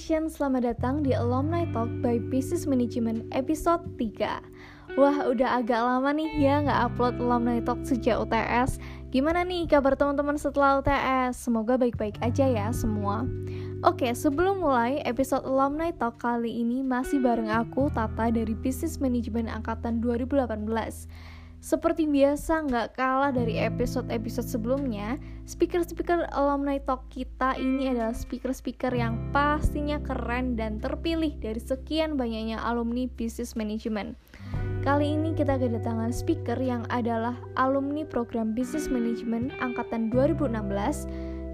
Selamat 0.00 0.64
datang 0.64 1.04
di 1.04 1.12
Alumni 1.12 1.68
Talk 1.76 2.00
by 2.00 2.16
Business 2.32 2.64
Management 2.64 3.28
episode 3.36 3.84
3 4.00 4.96
Wah, 4.96 5.28
udah 5.28 5.60
agak 5.60 5.76
lama 5.76 6.08
nih 6.16 6.40
ya 6.40 6.64
nggak 6.64 6.80
upload 6.88 7.20
Alumni 7.20 7.60
Talk 7.60 7.84
sejak 7.84 8.16
UTS 8.16 8.80
Gimana 9.12 9.44
nih 9.44 9.68
kabar 9.68 10.00
teman-teman 10.00 10.40
setelah 10.40 10.80
UTS? 10.80 11.36
Semoga 11.36 11.76
baik-baik 11.76 12.16
aja 12.24 12.48
ya 12.48 12.72
semua. 12.72 13.28
Oke, 13.84 14.08
sebelum 14.16 14.64
mulai 14.64 15.04
episode 15.04 15.44
Alumni 15.44 15.92
Talk 15.92 16.16
kali 16.16 16.64
ini 16.64 16.80
masih 16.80 17.20
bareng 17.20 17.52
aku, 17.52 17.92
Tata 17.92 18.32
dari 18.32 18.56
Business 18.56 19.04
Management 19.04 19.52
Angkatan 19.52 20.00
2018 20.00 20.48
seperti 21.60 22.08
biasa 22.08 22.64
nggak 22.64 22.96
kalah 22.96 23.28
dari 23.36 23.60
episode-episode 23.60 24.48
sebelumnya, 24.48 25.20
speaker-speaker 25.44 26.24
alumni 26.32 26.80
talk 26.80 27.04
kita 27.12 27.52
ini 27.60 27.92
adalah 27.92 28.16
speaker-speaker 28.16 28.88
yang 28.96 29.20
pastinya 29.28 30.00
keren 30.00 30.56
dan 30.56 30.80
terpilih 30.80 31.36
dari 31.36 31.60
sekian 31.60 32.16
banyaknya 32.16 32.56
alumni 32.64 33.04
business 33.12 33.60
management. 33.60 34.16
Kali 34.80 35.12
ini 35.12 35.36
kita 35.36 35.60
kedatangan 35.60 36.08
speaker 36.16 36.56
yang 36.56 36.88
adalah 36.88 37.36
alumni 37.60 38.08
program 38.08 38.56
business 38.56 38.88
management 38.88 39.52
angkatan 39.60 40.08
2016 40.08 41.04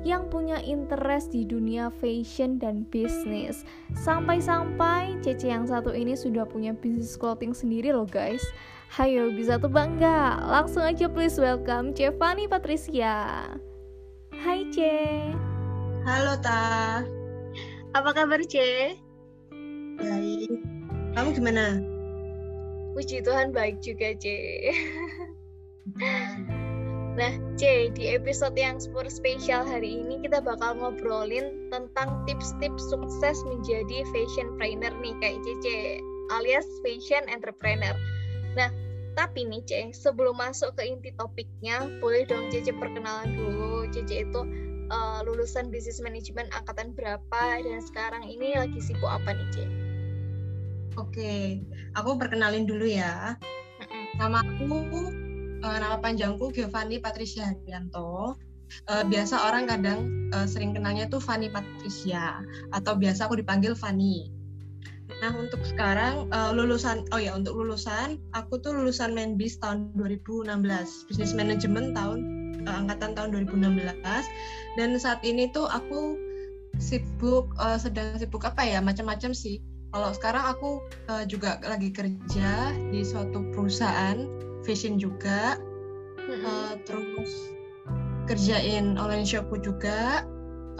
yang 0.02 0.28
punya 0.28 0.58
interest 0.60 1.32
di 1.32 1.46
dunia 1.46 1.88
fashion 2.02 2.58
dan 2.58 2.84
bisnis. 2.90 3.64
Sampai-sampai 3.94 5.16
Cece 5.22 5.48
yang 5.48 5.64
satu 5.64 5.94
ini 5.94 6.18
sudah 6.18 6.44
punya 6.44 6.74
bisnis 6.74 7.14
clothing 7.14 7.54
sendiri 7.54 7.94
loh 7.94 8.08
guys. 8.08 8.42
Hayo 8.92 9.34
bisa 9.34 9.58
tebak 9.58 9.96
nggak? 9.98 10.34
Langsung 10.46 10.84
aja 10.84 11.06
please 11.10 11.38
welcome 11.40 11.90
Cevani 11.96 12.46
Patricia. 12.46 13.46
Hai 14.36 14.68
Ce. 14.70 15.32
Halo 16.06 16.38
Ta. 16.38 17.02
Apa 17.96 18.10
kabar 18.14 18.40
Ce? 18.46 18.94
Baik. 19.96 20.50
Kamu 21.16 21.32
gimana? 21.32 21.80
Puji 22.94 23.24
Tuhan 23.24 23.50
baik 23.52 23.80
juga 23.80 24.14
Ce. 24.16 24.36
Nah, 27.16 27.32
C, 27.56 27.88
di 27.96 28.12
episode 28.12 28.52
yang 28.60 28.76
super 28.76 29.08
spesial 29.08 29.64
hari 29.64 30.04
ini 30.04 30.20
kita 30.20 30.36
bakal 30.44 30.76
ngobrolin 30.76 31.72
tentang 31.72 32.20
tips-tips 32.28 32.92
sukses 32.92 33.40
menjadi 33.48 34.04
fashion 34.12 34.52
trainer 34.60 34.92
nih 35.00 35.16
kayak 35.24 35.40
Cece 35.40 36.04
alias 36.36 36.68
fashion 36.84 37.24
entrepreneur. 37.32 37.96
Nah, 38.52 38.68
tapi 39.16 39.48
nih 39.48 39.64
C, 39.64 39.96
sebelum 39.96 40.36
masuk 40.36 40.76
ke 40.76 40.84
inti 40.84 41.08
topiknya, 41.16 41.88
boleh 42.04 42.28
dong 42.28 42.52
Cece 42.52 42.76
perkenalan 42.76 43.32
dulu. 43.32 43.88
Cece 43.88 44.28
itu 44.28 44.40
uh, 44.92 45.24
lulusan 45.24 45.72
bisnis 45.72 46.04
manajemen 46.04 46.52
angkatan 46.52 46.92
berapa 46.92 47.64
dan 47.64 47.80
sekarang 47.80 48.28
ini 48.28 48.60
lagi 48.60 48.76
sibuk 48.76 49.08
apa 49.08 49.32
nih 49.32 49.48
C? 49.56 49.56
Oke, 51.00 51.64
aku 51.96 52.20
perkenalin 52.20 52.68
dulu 52.68 52.84
ya. 52.84 53.40
Nama 54.20 54.44
aku 54.44 55.25
uh, 55.62 55.76
nama 55.78 55.96
panjangku 56.00 56.52
Giovanni 56.52 57.00
Patricia 57.00 57.48
Haryanto. 57.48 58.36
Uh, 58.90 59.06
biasa 59.06 59.46
orang 59.46 59.70
kadang 59.70 60.10
uh, 60.34 60.42
sering 60.42 60.74
kenalnya 60.74 61.06
tuh 61.06 61.22
Fanny 61.22 61.46
Patricia 61.46 62.42
atau 62.74 62.98
biasa 62.98 63.30
aku 63.30 63.38
dipanggil 63.38 63.78
Fanny. 63.78 64.26
Nah 65.22 65.32
untuk 65.38 65.62
sekarang 65.62 66.26
uh, 66.34 66.50
lulusan 66.50 67.06
oh 67.14 67.20
ya 67.22 67.32
untuk 67.38 67.54
lulusan 67.54 68.18
aku 68.34 68.58
tuh 68.58 68.74
lulusan 68.74 69.14
Menbis 69.14 69.56
tahun 69.62 69.94
2016 69.94 70.50
Business 71.06 71.32
Management 71.32 71.94
tahun 71.94 72.18
uh, 72.66 72.76
angkatan 72.84 73.14
tahun 73.14 73.46
2016 73.46 74.02
dan 74.76 74.88
saat 74.98 75.22
ini 75.22 75.46
tuh 75.54 75.70
aku 75.70 76.18
sibuk 76.82 77.54
uh, 77.56 77.78
sedang 77.80 78.18
sibuk 78.18 78.44
apa 78.44 78.66
ya 78.66 78.82
macam-macam 78.82 79.32
sih. 79.32 79.62
Kalau 79.94 80.12
sekarang 80.12 80.44
aku 80.44 80.82
uh, 81.08 81.24
juga 81.24 81.56
lagi 81.64 81.88
kerja 81.94 82.74
di 82.92 83.00
suatu 83.00 83.40
perusahaan 83.54 84.35
fashion 84.66 84.98
juga 84.98 85.54
mm-hmm. 86.18 86.42
uh, 86.42 86.74
terus 86.82 87.54
kerjain 88.26 88.98
online 88.98 89.22
shopku 89.22 89.62
juga 89.62 90.26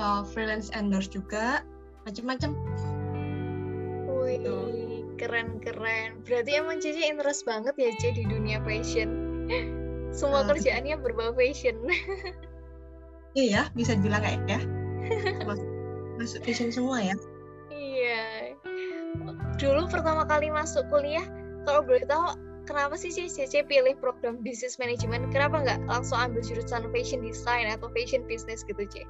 uh, 0.03 0.27
freelance 0.27 0.75
endorse 0.75 1.07
juga 1.07 1.63
macam-macam 2.03 2.55
Wih, 4.27 4.43
gitu. 4.43 4.57
keren-keren. 5.23 6.19
Berarti 6.27 6.51
emang 6.59 6.83
Cici 6.83 7.07
interest 7.07 7.47
banget 7.47 7.79
ya 7.79 7.91
Cici 8.03 8.23
di 8.23 8.25
dunia 8.27 8.59
fashion. 8.67 9.09
Semua 10.19 10.43
uh, 10.43 10.51
kerjaannya 10.51 10.99
berbau 10.99 11.31
fashion. 11.35 11.79
iya, 13.39 13.71
bisa 13.79 13.95
dibilang 13.95 14.27
kayak 14.27 14.43
ya. 14.51 14.61
Masuk, 15.47 15.69
masuk 16.19 16.41
fashion 16.43 16.75
semua 16.75 16.99
ya. 16.99 17.15
Iya. 17.71 18.59
Dulu 19.63 19.87
pertama 19.87 20.27
kali 20.27 20.51
masuk 20.51 20.83
kuliah, 20.91 21.23
kalau 21.63 21.87
boleh 21.87 22.03
tahu 22.11 22.35
kenapa 22.67 22.99
sih 22.99 23.15
CC 23.15 23.63
pilih 23.65 23.95
program 24.03 24.43
business 24.43 24.77
management? 24.77 25.31
Kenapa 25.31 25.63
nggak 25.63 25.79
langsung 25.87 26.19
ambil 26.19 26.43
jurusan 26.43 26.91
fashion 26.91 27.23
design 27.23 27.71
atau 27.71 27.89
fashion 27.95 28.27
business 28.27 28.67
gitu, 28.67 28.83
C? 28.91 29.07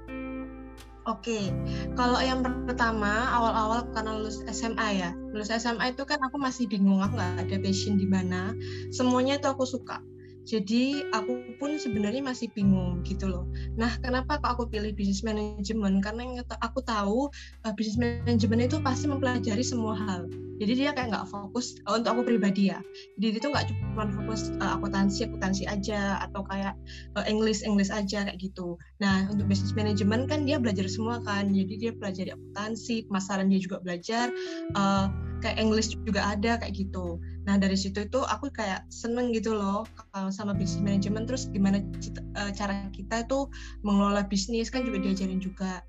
Oke, 1.06 1.54
kalau 1.94 2.18
yang 2.18 2.42
pertama 2.66 3.30
awal-awal 3.30 3.86
karena 3.94 4.18
lulus 4.18 4.42
SMA 4.50 4.88
ya, 4.98 5.10
lulus 5.30 5.54
SMA 5.54 5.94
itu 5.94 6.02
kan 6.02 6.18
aku 6.18 6.34
masih 6.34 6.66
bingung 6.66 6.98
aku 6.98 7.14
nggak 7.14 7.46
ada 7.46 7.56
passion 7.62 7.94
di 7.94 8.10
mana, 8.10 8.50
semuanya 8.90 9.38
itu 9.38 9.46
aku 9.46 9.62
suka 9.62 10.02
jadi 10.46 11.02
aku 11.10 11.58
pun 11.58 11.74
sebenarnya 11.74 12.22
masih 12.22 12.46
bingung 12.54 13.02
gitu 13.02 13.26
loh. 13.26 13.50
Nah, 13.74 13.98
kenapa 13.98 14.38
kok 14.38 14.54
aku 14.54 14.64
pilih 14.70 14.94
bisnis 14.94 15.26
manajemen? 15.26 15.98
Karena 15.98 16.22
aku 16.62 16.86
tahu 16.86 17.26
uh, 17.66 17.72
bisnis 17.74 17.98
manajemen 17.98 18.62
itu 18.62 18.78
pasti 18.78 19.10
mempelajari 19.10 19.66
semua 19.66 19.98
hal. 19.98 20.30
Jadi 20.62 20.72
dia 20.78 20.94
kayak 20.94 21.10
nggak 21.10 21.26
fokus 21.34 21.74
uh, 21.90 21.98
untuk 21.98 22.14
aku 22.14 22.22
pribadi 22.30 22.70
ya. 22.70 22.78
Jadi 23.18 23.42
itu 23.42 23.46
nggak 23.50 23.66
cuma 23.74 24.06
fokus 24.06 24.54
uh, 24.62 24.78
akuntansi 24.78 25.26
akuntansi 25.26 25.66
aja 25.66 26.22
atau 26.22 26.46
kayak 26.46 26.78
uh, 27.18 27.26
English 27.26 27.66
English 27.66 27.90
aja 27.90 28.30
kayak 28.30 28.38
gitu. 28.38 28.78
Nah, 29.02 29.26
untuk 29.26 29.50
bisnis 29.50 29.74
manajemen 29.74 30.30
kan 30.30 30.46
dia 30.46 30.62
belajar 30.62 30.86
semua 30.86 31.18
kan. 31.26 31.50
Jadi 31.50 31.74
dia 31.74 31.90
pelajari 31.90 32.30
akuntansi, 32.30 33.10
pemasaran 33.10 33.50
dia 33.50 33.58
juga 33.58 33.82
belajar. 33.82 34.30
Uh, 34.78 35.10
kayak 35.42 35.58
English 35.58 35.92
juga 36.06 36.22
ada 36.22 36.56
kayak 36.62 36.86
gitu. 36.86 37.18
Nah 37.46 37.56
dari 37.56 37.78
situ 37.78 38.04
itu 38.04 38.20
aku 38.26 38.50
kayak 38.50 38.82
seneng 38.90 39.30
gitu 39.30 39.54
loh 39.54 39.86
kalau 40.12 40.30
sama 40.34 40.52
bisnis 40.52 40.82
manajemen. 40.82 41.24
Terus 41.24 41.46
gimana 41.54 41.80
cita, 42.02 42.20
uh, 42.34 42.50
cara 42.50 42.90
kita 42.90 43.22
itu 43.22 43.46
mengelola 43.86 44.26
bisnis 44.26 44.68
kan 44.68 44.82
juga 44.82 44.98
diajarin 45.00 45.38
juga. 45.38 45.80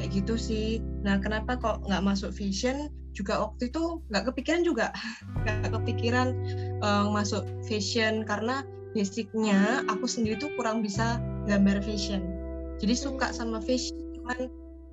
Kayak 0.00 0.10
gitu 0.24 0.34
sih. 0.40 0.80
Nah 1.04 1.20
kenapa 1.20 1.60
kok 1.60 1.84
nggak 1.84 2.02
masuk 2.02 2.32
fashion 2.32 2.88
juga 3.12 3.44
waktu 3.44 3.68
itu 3.68 4.00
nggak 4.08 4.32
kepikiran 4.32 4.64
juga. 4.64 4.88
Nggak 5.44 5.74
kepikiran 5.74 6.28
uh, 6.80 7.06
masuk 7.12 7.44
fashion 7.68 8.24
karena 8.24 8.64
basicnya 8.92 9.84
aku 9.88 10.04
sendiri 10.04 10.36
tuh 10.40 10.52
kurang 10.56 10.80
bisa 10.80 11.20
gambar 11.48 11.84
fashion. 11.84 12.24
Jadi 12.80 12.94
suka 12.96 13.32
sama 13.32 13.60
fashion 13.60 13.96
cuman 14.20 14.40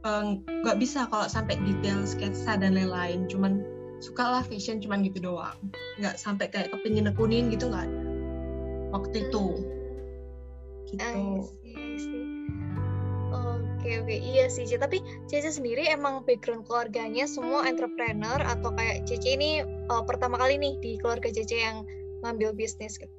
eh, 0.07 0.23
nggak 0.63 0.77
uh, 0.77 0.79
bisa 0.79 1.05
kalau 1.11 1.27
sampai 1.27 1.59
detail 1.67 2.07
sketsa 2.07 2.55
dan 2.55 2.79
lain-lain. 2.79 3.27
Cuman 3.27 3.59
suka 3.99 4.23
lah 4.39 4.43
fashion 4.43 4.79
cuman 4.79 5.03
gitu 5.05 5.23
doang. 5.23 5.59
Nggak 5.99 6.15
sampai 6.15 6.47
kayak 6.51 6.71
kepingin 6.71 7.11
nekunin 7.11 7.51
gitu 7.51 7.71
nggak 7.71 7.87
ada. 7.87 7.99
Waktu 8.95 9.29
itu. 9.29 9.45
Gitu. 10.89 11.23
Oke 13.79 13.95
oke. 14.03 14.11
Iya 14.11 14.51
sih 14.51 14.67
Cici 14.67 14.75
tapi 14.75 14.99
Cici 15.31 15.47
sendiri 15.47 15.87
emang 15.87 16.27
background 16.27 16.67
keluarganya 16.67 17.23
semua 17.23 17.63
entrepreneur 17.63 18.39
atau 18.43 18.75
kayak 18.75 19.07
Cici 19.07 19.39
ini 19.39 19.63
uh, 19.63 20.03
pertama 20.03 20.35
kali 20.35 20.59
nih 20.59 20.75
di 20.83 20.91
keluarga 20.99 21.31
Cici 21.31 21.63
yang 21.63 21.87
ngambil 22.19 22.51
bisnis 22.51 22.99
gitu? 22.99 23.15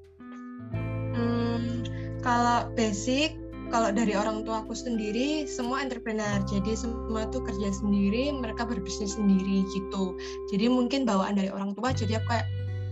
Hmm, 1.16 1.80
kalau 2.20 2.68
basic 2.76 3.32
kalau 3.70 3.94
dari 3.94 4.18
orang 4.18 4.42
tua 4.42 4.66
aku 4.66 4.74
sendiri 4.74 5.46
semua 5.46 5.80
entrepreneur. 5.80 6.42
Jadi 6.44 6.74
semua 6.74 7.30
tuh 7.30 7.40
kerja 7.46 7.70
sendiri 7.70 8.34
mereka 8.34 8.66
berbisnis 8.66 9.14
sendiri 9.14 9.64
gitu. 9.70 10.18
Jadi 10.50 10.66
mungkin 10.66 11.06
bawaan 11.06 11.38
dari 11.38 11.48
orang 11.48 11.72
tua 11.78 11.94
jadi 11.94 12.18
aku 12.18 12.26
kayak 12.28 12.46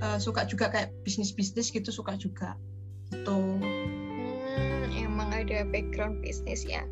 uh, 0.06 0.18
suka 0.22 0.46
juga 0.46 0.70
kayak 0.70 0.94
bisnis 1.02 1.34
bisnis 1.34 1.74
gitu 1.74 1.90
suka 1.90 2.14
juga. 2.14 2.54
Gitu. 3.10 3.38
Hmm, 3.58 4.82
emang 4.94 5.34
ada 5.34 5.66
background 5.66 6.22
bisnis 6.22 6.62
ya. 6.62 6.86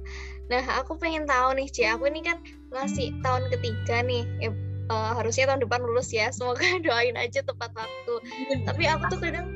Nah 0.50 0.62
aku 0.82 0.98
pengen 0.98 1.24
tahu 1.24 1.54
nih 1.54 1.70
Cia 1.70 1.94
aku 1.94 2.10
ini 2.10 2.26
kan 2.26 2.42
masih 2.74 3.14
tahun 3.22 3.46
ketiga 3.54 4.02
nih. 4.02 4.26
Eh, 4.42 4.52
uh, 4.90 5.14
harusnya 5.14 5.46
tahun 5.54 5.62
depan 5.62 5.80
lulus 5.86 6.10
ya. 6.10 6.34
Semoga 6.34 6.66
doain 6.84 7.14
aja 7.14 7.38
tepat 7.46 7.70
waktu. 7.78 8.14
Tapi 8.66 8.82
aku 8.90 9.14
tuh 9.14 9.20
kadang 9.22 9.55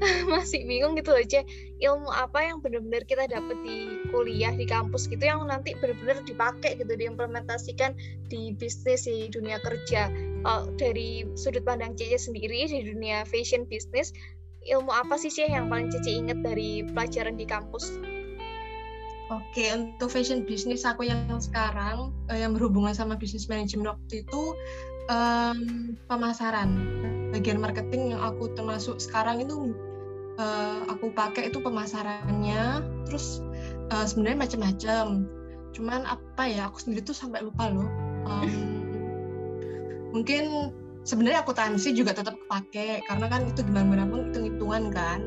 masih 0.32 0.64
bingung 0.64 0.96
gitu 0.96 1.12
loh 1.12 1.20
ilmu 1.80 2.08
apa 2.12 2.40
yang 2.40 2.60
benar-benar 2.64 3.04
kita 3.04 3.28
dapat 3.28 3.56
di 3.64 4.00
kuliah 4.08 4.52
di 4.52 4.64
kampus 4.64 5.08
gitu 5.08 5.20
yang 5.20 5.44
nanti 5.44 5.76
benar-benar 5.76 6.24
dipakai 6.24 6.80
gitu 6.80 6.92
diimplementasikan 6.96 7.92
di 8.32 8.56
bisnis 8.56 9.04
di 9.04 9.28
dunia 9.28 9.60
kerja 9.60 10.08
uh, 10.48 10.68
dari 10.80 11.28
sudut 11.36 11.64
pandang 11.64 11.96
Cici 11.96 12.16
sendiri 12.16 12.68
di 12.68 12.80
dunia 12.84 13.28
fashion 13.28 13.68
business 13.68 14.12
ilmu 14.68 14.92
apa 14.92 15.16
sih 15.16 15.32
sih 15.32 15.48
yang 15.48 15.72
paling 15.72 15.88
Cici 15.88 16.20
inget 16.20 16.40
dari 16.44 16.84
pelajaran 16.84 17.36
di 17.36 17.48
kampus? 17.48 17.96
Oke, 19.30 19.70
untuk 19.72 20.10
fashion 20.10 20.42
bisnis 20.42 20.82
aku 20.82 21.06
yang 21.06 21.38
sekarang 21.38 22.10
uh, 22.28 22.34
yang 22.34 22.50
berhubungan 22.50 22.90
sama 22.90 23.14
bisnis 23.14 23.46
manajemen 23.46 23.94
waktu 23.94 24.26
itu 24.26 24.58
um, 25.06 25.94
pemasaran. 26.10 26.74
Bagian 27.30 27.62
marketing 27.62 28.10
yang 28.10 28.20
aku 28.26 28.50
termasuk 28.58 28.98
sekarang 28.98 29.38
itu 29.46 29.70
uh, 30.40 30.88
aku 30.88 31.12
pakai 31.12 31.52
itu 31.52 31.60
pemasarannya. 31.60 32.80
Terus 33.04 33.44
uh, 33.92 34.08
sebenarnya 34.08 34.48
macam-macam. 34.48 35.28
Cuman 35.76 36.08
apa 36.08 36.42
ya? 36.48 36.72
Aku 36.72 36.80
sendiri 36.80 37.04
tuh 37.04 37.14
sampai 37.14 37.44
lupa 37.44 37.68
loh. 37.68 37.88
Um, 38.24 38.48
mungkin 40.16 40.72
sebenarnya 41.04 41.44
akuntansi 41.44 41.92
juga 41.92 42.16
tetap 42.16 42.36
kepake 42.36 43.04
karena 43.08 43.26
kan 43.28 43.46
itu 43.46 43.60
gimana 43.60 44.08
pun 44.08 44.32
hitung-hitungan 44.32 44.88
kan. 44.90 45.20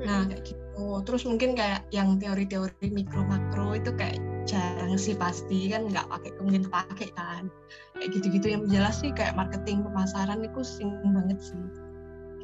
Nah 0.00 0.24
kayak 0.28 0.42
gitu 0.48 0.66
terus 1.08 1.24
mungkin 1.24 1.56
kayak 1.56 1.88
yang 1.88 2.20
teori-teori 2.20 2.92
mikro 2.92 3.24
makro 3.24 3.72
itu 3.72 3.88
kayak 3.96 4.20
jarang 4.46 4.94
sih 4.94 5.16
pasti 5.16 5.72
kan 5.72 5.90
nggak 5.90 6.06
pakai 6.06 6.30
mungkin 6.38 6.68
pakai 6.70 7.08
kan 7.18 7.50
kayak 7.98 8.14
gitu-gitu 8.14 8.46
yang 8.54 8.62
jelas 8.70 9.02
sih 9.02 9.10
kayak 9.10 9.34
marketing 9.34 9.82
pemasaran 9.82 10.44
itu 10.44 10.60
sing 10.62 10.92
banget 11.02 11.38
sih 11.42 11.62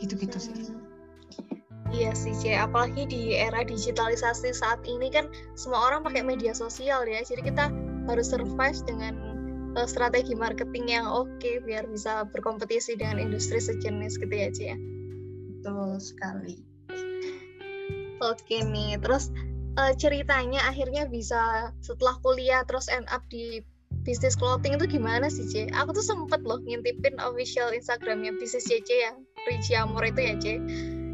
gitu-gitu 0.02 0.38
sih 0.40 0.54
hmm. 0.56 1.61
Iya 1.92 2.16
sih, 2.16 2.32
C. 2.32 2.56
Apalagi 2.56 3.04
di 3.04 3.36
era 3.36 3.60
digitalisasi 3.60 4.56
saat 4.56 4.80
ini 4.88 5.12
kan 5.12 5.28
semua 5.52 5.92
orang 5.92 6.00
pakai 6.00 6.24
media 6.24 6.56
sosial 6.56 7.04
ya. 7.04 7.20
Jadi 7.20 7.52
kita 7.52 7.68
harus 8.08 8.32
survive 8.32 8.80
dengan 8.88 9.14
uh, 9.76 9.84
strategi 9.84 10.32
marketing 10.32 10.88
yang 10.88 11.04
oke 11.04 11.28
okay, 11.36 11.60
biar 11.60 11.84
bisa 11.84 12.24
berkompetisi 12.32 12.96
dengan 12.96 13.20
industri 13.20 13.60
sejenis 13.60 14.16
gitu 14.16 14.32
ya, 14.32 14.48
C. 14.48 14.58
Betul 15.60 16.00
sekali. 16.00 16.56
Oke 18.24 18.64
nih, 18.64 18.96
terus 18.96 19.28
uh, 19.76 19.92
ceritanya 19.92 20.64
akhirnya 20.64 21.04
bisa 21.04 21.74
setelah 21.84 22.16
kuliah 22.24 22.64
terus 22.64 22.88
end 22.88 23.04
up 23.12 23.20
di 23.28 23.60
bisnis 24.02 24.34
clothing 24.34 24.80
itu 24.80 24.98
gimana 24.98 25.28
sih 25.28 25.44
C? 25.44 25.68
Aku 25.76 25.92
tuh 25.92 26.02
sempet 26.02 26.40
loh 26.42 26.58
ngintipin 26.64 27.20
official 27.20 27.70
Instagramnya 27.70 28.32
bisnis 28.40 28.64
CC 28.66 28.88
yang 28.88 29.22
Richie 29.44 29.76
Amor 29.76 30.08
itu 30.08 30.20
ya 30.24 30.34
C. 30.40 30.46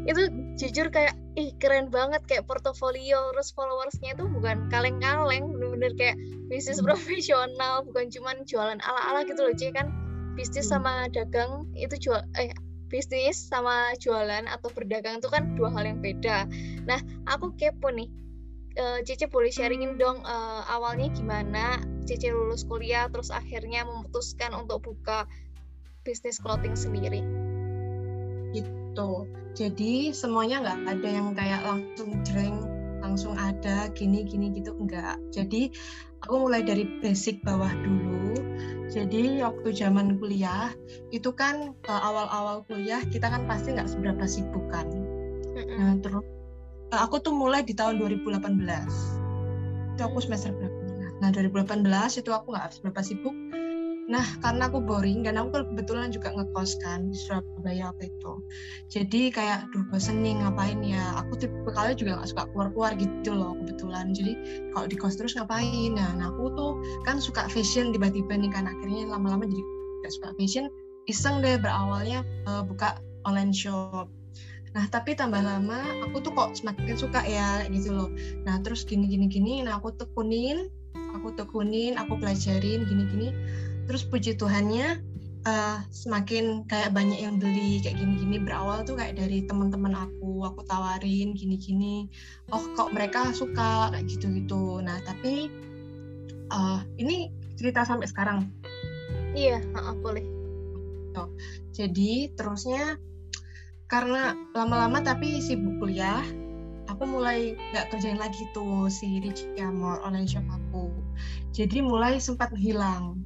Itu 0.09 0.48
jujur 0.59 0.91
kayak 0.91 1.15
ih 1.39 1.55
keren 1.63 1.87
banget 1.87 2.19
kayak 2.27 2.43
portofolio 2.43 3.31
terus 3.31 3.55
followersnya 3.55 4.11
itu 4.11 4.27
bukan 4.27 4.67
kaleng-kaleng 4.67 5.55
bener-bener 5.55 5.95
kayak 5.95 6.19
bisnis 6.51 6.83
hmm. 6.83 6.87
profesional 6.91 7.87
bukan 7.87 8.11
cuman 8.11 8.43
jualan 8.43 8.79
ala-ala 8.83 9.23
gitu 9.23 9.39
loh 9.47 9.55
C 9.55 9.71
kan 9.71 9.87
bisnis 10.35 10.67
hmm. 10.67 10.75
sama 10.75 11.07
dagang 11.15 11.63
itu 11.79 11.95
jual 11.95 12.19
eh 12.35 12.51
bisnis 12.89 13.37
sama 13.37 13.95
jualan 14.01 14.49
atau 14.49 14.67
berdagang 14.73 15.21
itu 15.21 15.29
kan 15.29 15.53
dua 15.53 15.69
hal 15.69 15.85
yang 15.85 16.01
beda. 16.01 16.49
Nah, 16.89 16.97
aku 17.29 17.53
kepo 17.53 17.93
nih. 17.93 18.09
Uh, 18.79 19.01
Cece 19.05 19.29
boleh 19.29 19.53
sharingin 19.53 19.97
dong 20.01 20.21
uh, 20.23 20.61
awalnya 20.69 21.09
gimana 21.11 21.81
Cece 22.05 22.31
lulus 22.33 22.63
kuliah 22.65 23.09
terus 23.09 23.29
akhirnya 23.33 23.85
memutuskan 23.85 24.53
untuk 24.57 24.85
buka 24.85 25.29
bisnis 26.01 26.41
clothing 26.41 26.73
sendiri. 26.73 27.21
Gitu. 28.57 28.78
Jadi 29.57 30.15
semuanya 30.15 30.63
nggak 30.63 30.79
ada 30.87 31.09
yang 31.09 31.27
kayak 31.35 31.61
langsung 31.67 32.09
jreng 32.23 32.63
langsung 32.99 33.33
ada 33.35 33.89
gini 33.91 34.23
gini 34.27 34.53
gitu 34.53 34.75
enggak. 34.77 35.17
Jadi 35.33 35.71
aku 36.23 36.47
mulai 36.47 36.61
dari 36.61 36.85
basic 37.01 37.41
bawah 37.43 37.71
dulu. 37.83 38.37
Jadi 38.89 39.41
waktu 39.43 39.69
zaman 39.73 40.17
kuliah 40.17 40.73
itu 41.13 41.29
kan 41.33 41.73
uh, 41.89 42.01
awal-awal 42.01 42.65
kuliah 42.65 43.01
kita 43.07 43.29
kan 43.29 43.45
pasti 43.49 43.73
nggak 43.73 43.89
seberapa 43.89 44.23
sibuk 44.29 44.65
kan. 44.69 44.87
Nah 45.55 45.97
terus 45.99 46.25
uh, 46.93 46.99
aku 47.03 47.19
tuh 47.19 47.33
mulai 47.33 47.65
di 47.65 47.73
tahun 47.73 47.99
2018 47.99 48.39
itu 49.95 50.01
aku 50.05 50.17
semester 50.23 50.55
berapa? 50.55 50.79
Nah 51.19 51.29
2018 51.35 51.83
itu 52.23 52.31
aku 52.31 52.55
nggak 52.55 52.71
seberapa 52.77 53.01
sibuk 53.03 53.35
Nah, 54.09 54.25
karena 54.41 54.65
aku 54.65 54.81
boring 54.81 55.21
dan 55.21 55.37
aku 55.37 55.61
kebetulan 55.69 56.09
juga 56.09 56.33
ngekos 56.33 56.81
kan 56.81 57.13
di 57.13 57.17
Surabaya 57.29 57.93
waktu 57.93 58.09
itu. 58.09 58.33
Jadi 58.89 59.21
kayak, 59.29 59.69
duh 59.69 59.85
bosen 59.93 60.25
nih 60.25 60.33
ngapain 60.41 60.81
ya. 60.81 61.21
Aku 61.21 61.37
tipe 61.37 61.53
kalian 61.69 61.93
juga 61.93 62.17
gak 62.17 62.29
suka 62.33 62.43
keluar-keluar 62.49 62.97
gitu 62.97 63.37
loh 63.37 63.53
kebetulan. 63.61 64.09
Jadi 64.17 64.33
kalau 64.73 64.89
di 64.89 64.97
kos 64.97 65.13
terus 65.13 65.37
ngapain? 65.37 65.93
Nah, 65.93 66.09
nah 66.17 66.33
aku 66.33 66.49
tuh 66.57 66.71
kan 67.05 67.21
suka 67.21 67.45
fashion 67.53 67.93
tiba-tiba 67.93 68.33
nih 68.33 68.49
kan 68.49 68.65
akhirnya 68.65 69.13
lama-lama 69.13 69.45
jadi 69.45 69.63
gak 70.01 70.13
suka 70.17 70.29
fashion. 70.41 70.65
Iseng 71.05 71.45
deh 71.45 71.61
berawalnya 71.61 72.25
uh, 72.49 72.65
buka 72.65 72.97
online 73.29 73.53
shop. 73.53 74.09
Nah, 74.73 74.89
tapi 74.89 75.13
tambah 75.13 75.41
lama 75.41 75.85
aku 76.09 76.25
tuh 76.25 76.33
kok 76.33 76.57
semakin 76.57 76.97
suka 76.97 77.21
ya 77.29 77.61
gitu 77.69 77.93
loh. 77.93 78.09
Nah, 78.41 78.57
terus 78.65 78.89
gini 78.89 79.05
gini 79.05 79.29
gini, 79.29 79.61
nah 79.61 79.77
aku 79.77 79.93
tekunin, 79.93 80.69
aku 81.13 81.33
tekunin, 81.37 81.97
aku 81.97 82.17
pelajarin 82.17 82.85
gini 82.89 83.03
gini 83.05 83.29
terus 83.89 84.05
puji 84.05 84.37
Tuhannya 84.37 85.01
uh, 85.49 85.81
semakin 85.89 86.69
kayak 86.69 86.93
banyak 86.93 87.25
yang 87.25 87.41
beli 87.41 87.81
kayak 87.81 87.97
gini-gini 87.97 88.37
berawal 88.37 88.85
tuh 88.85 88.93
kayak 88.93 89.17
dari 89.17 89.41
teman-teman 89.49 89.97
aku 89.97 90.45
aku 90.45 90.61
tawarin 90.69 91.33
gini-gini. 91.33 92.05
Oh 92.53 92.61
kok 92.77 92.93
mereka 92.93 93.33
suka 93.33 93.89
kayak 93.89 94.05
gitu-gitu. 94.05 94.77
Nah 94.85 95.01
tapi 95.01 95.49
uh, 96.53 96.85
ini 97.01 97.33
cerita 97.57 97.81
sampai 97.81 98.05
sekarang? 98.05 98.45
Iya 99.33 99.65
uh, 99.73 99.97
boleh. 99.97 100.21
Oh, 101.17 101.25
jadi 101.73 102.29
terusnya 102.37 103.01
karena 103.89 104.37
lama-lama 104.53 105.01
tapi 105.01 105.41
sibuk 105.41 105.81
kuliah 105.81 106.21
aku 106.85 107.09
mulai 107.09 107.57
nggak 107.73 107.89
kerjain 107.89 108.21
lagi 108.21 108.45
tuh 108.53 108.85
si 108.85 109.17
Rich 109.17 109.49
Amor 109.57 109.97
online 110.05 110.29
shop 110.29 110.45
aku. 110.45 110.93
Jadi 111.49 111.81
mulai 111.81 112.21
sempat 112.21 112.53
hilang 112.53 113.18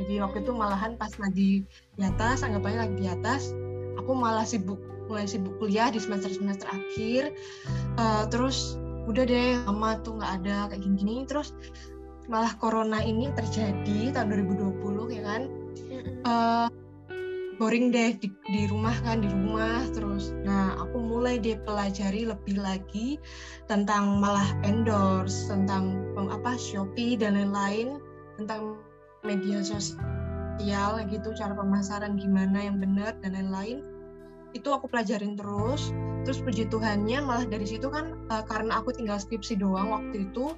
jadi 0.00 0.26
waktu 0.26 0.42
itu 0.42 0.52
malahan 0.52 0.98
pas 0.98 1.14
lagi 1.22 1.62
di 1.94 2.02
atas 2.02 2.42
anggapannya 2.42 2.90
lagi 2.90 2.96
di 2.98 3.08
atas 3.08 3.54
aku 3.98 4.12
malah 4.12 4.42
sibuk 4.42 4.78
mulai 5.06 5.28
sibuk 5.28 5.54
kuliah 5.60 5.92
di 5.92 6.00
semester 6.00 6.32
semester 6.32 6.68
akhir. 6.72 7.32
Uh, 8.00 8.24
terus 8.32 8.76
udah 9.04 9.24
deh 9.28 9.60
lama 9.68 10.00
tuh 10.00 10.16
nggak 10.16 10.32
ada 10.42 10.56
kayak 10.72 10.80
gini 10.80 10.96
gini 10.96 11.14
terus 11.28 11.52
malah 12.24 12.56
corona 12.56 13.04
ini 13.04 13.28
terjadi 13.36 14.16
tahun 14.16 14.48
2020 14.48 15.16
ya 15.16 15.22
kan? 15.24 15.42
Uh, 16.24 16.68
boring 17.60 17.92
deh 17.92 18.16
di, 18.16 18.32
di 18.48 18.64
rumah 18.66 18.96
kan 19.04 19.20
di 19.20 19.28
rumah. 19.28 19.84
Terus 19.92 20.32
nah 20.42 20.72
aku 20.80 20.98
mulai 20.98 21.36
deh 21.36 21.60
pelajari 21.62 22.24
lebih 22.24 22.56
lagi 22.58 23.20
tentang 23.68 24.18
malah 24.24 24.48
endorse 24.64 25.52
tentang 25.52 26.00
apa 26.16 26.56
Shopee 26.56 27.20
dan 27.20 27.36
lain-lain 27.36 28.00
tentang 28.40 28.80
media 29.24 29.64
sosial 29.64 31.00
gitu 31.08 31.32
cara 31.34 31.56
pemasaran 31.56 32.14
gimana 32.20 32.60
yang 32.60 32.76
benar 32.78 33.16
dan 33.24 33.34
lain-lain 33.34 33.82
itu 34.54 34.70
aku 34.70 34.86
pelajarin 34.86 35.34
terus. 35.34 35.90
Terus 36.24 36.40
puji 36.40 36.72
Tuhannya 36.72 37.20
malah 37.20 37.44
dari 37.44 37.68
situ 37.68 37.92
kan 37.92 38.16
uh, 38.32 38.40
karena 38.48 38.80
aku 38.80 38.96
tinggal 38.96 39.20
skripsi 39.20 39.60
doang 39.60 39.92
waktu 39.92 40.24
itu 40.24 40.56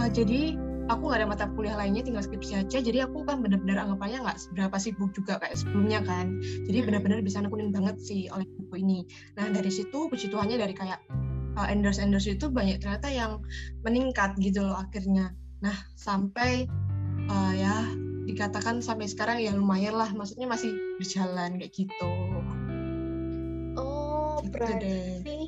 uh, 0.00 0.08
jadi 0.08 0.56
aku 0.88 1.12
nggak 1.12 1.20
ada 1.20 1.28
mata 1.28 1.44
kuliah 1.52 1.76
lainnya 1.76 2.00
tinggal 2.00 2.24
skripsi 2.24 2.64
aja. 2.64 2.80
Jadi 2.80 3.04
aku 3.04 3.20
kan 3.28 3.44
benar-benar 3.44 3.84
anggapannya 3.84 4.24
nggak 4.24 4.38
seberapa 4.40 4.76
sibuk 4.80 5.12
juga 5.12 5.36
kayak 5.44 5.60
sebelumnya 5.60 6.00
kan. 6.08 6.40
Jadi 6.40 6.78
benar-benar 6.88 7.20
bisa 7.20 7.44
nekunin 7.44 7.68
banget 7.68 8.00
sih 8.00 8.32
oleh 8.32 8.48
buku 8.48 8.80
ini. 8.80 9.04
Nah 9.36 9.52
dari 9.52 9.68
situ 9.68 10.08
puji 10.08 10.32
Tuhannya 10.32 10.56
dari 10.56 10.72
kayak 10.72 11.04
uh, 11.60 11.68
endorse 11.68 12.00
endorse 12.00 12.32
itu 12.32 12.48
banyak 12.48 12.80
ternyata 12.80 13.12
yang 13.12 13.44
meningkat 13.84 14.40
gitu 14.40 14.64
loh 14.64 14.80
akhirnya. 14.80 15.36
Nah 15.60 15.76
sampai 16.00 16.64
uh, 17.28 17.52
ya 17.54 17.76
dikatakan 18.24 18.80
sampai 18.80 19.06
sekarang 19.06 19.38
ya 19.40 19.52
lumayan 19.52 19.94
lah 19.96 20.08
maksudnya 20.16 20.48
masih 20.48 20.72
berjalan 20.96 21.60
kayak 21.60 21.72
gitu. 21.72 22.12
Oh 23.76 24.40
gitu 24.40 24.52
berarti 24.54 25.22
deh. 25.22 25.46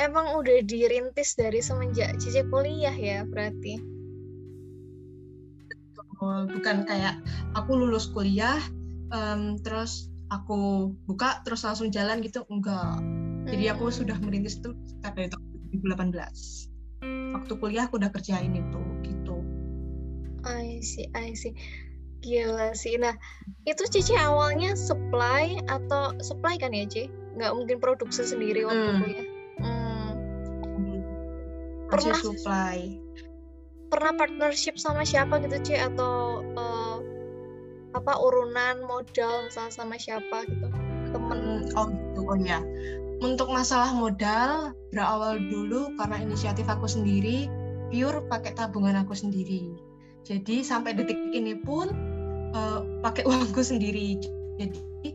emang 0.00 0.36
udah 0.36 0.60
dirintis 0.64 1.34
dari 1.38 1.64
semenjak 1.64 2.16
Cici 2.20 2.44
kuliah 2.48 2.94
ya 2.94 3.24
berarti? 3.24 3.80
Bukan 6.24 6.88
kayak 6.88 7.20
aku 7.52 7.70
lulus 7.76 8.08
kuliah 8.12 8.56
um, 9.12 9.60
terus 9.60 10.08
aku 10.32 10.92
buka 11.04 11.44
terus 11.44 11.64
langsung 11.64 11.92
jalan 11.92 12.24
gitu 12.24 12.44
enggak. 12.48 13.00
Jadi 13.44 13.64
aku 13.68 13.92
hmm. 13.92 13.96
sudah 13.96 14.16
merintis 14.24 14.56
itu 14.56 14.72
sekitar 14.88 15.12
dari 15.12 15.28
tahun 15.28 15.44
2018 15.84 16.74
waktu 17.34 17.52
kuliah 17.58 17.84
aku 17.90 18.00
udah 18.00 18.10
kerjain 18.14 18.54
itu 18.54 18.83
I 20.44 20.80
see, 20.84 21.08
I 21.16 21.32
see. 21.32 21.56
Gila 22.24 22.72
sih. 22.72 22.96
Nah, 22.96 23.12
itu 23.68 23.84
Cici 23.88 24.16
awalnya 24.16 24.72
supply 24.72 25.60
atau 25.68 26.16
supply 26.24 26.56
kan 26.56 26.72
ya, 26.72 26.88
Ci? 26.88 27.12
Nggak 27.36 27.52
mungkin 27.52 27.76
produksi 27.80 28.24
sendiri 28.24 28.64
waktu 28.64 28.88
hmm. 28.88 29.00
kuliah. 29.00 29.28
Hmm. 29.60 30.12
Pernah 31.92 32.16
supply. 32.16 32.76
Pernah 33.92 34.12
partnership 34.16 34.80
sama 34.80 35.04
siapa 35.04 35.36
gitu, 35.44 35.56
Ci? 35.60 35.74
Atau 35.76 36.40
uh, 36.56 36.98
apa 37.92 38.12
urunan 38.16 38.88
modal 38.88 39.48
misalnya 39.48 39.72
sama 39.72 40.00
siapa 40.00 40.48
gitu? 40.48 40.66
Temen. 41.12 41.68
Oh 41.76 41.86
gitu, 41.92 42.20
oh 42.24 42.38
ya. 42.40 42.64
Untuk 43.20 43.52
masalah 43.52 43.92
modal 43.92 44.74
berawal 44.90 45.38
dulu 45.38 45.92
karena 46.00 46.24
inisiatif 46.24 46.66
aku 46.66 46.88
sendiri 46.88 47.46
pure 47.92 48.26
pakai 48.26 48.56
tabungan 48.58 48.98
aku 48.98 49.14
sendiri 49.14 49.70
jadi 50.24 50.64
sampai 50.64 50.96
detik 50.96 51.20
ini 51.36 51.52
pun 51.60 51.92
uh, 52.56 52.80
pakai 53.04 53.28
uangku 53.28 53.60
sendiri. 53.60 54.16
Jadi 54.56 55.12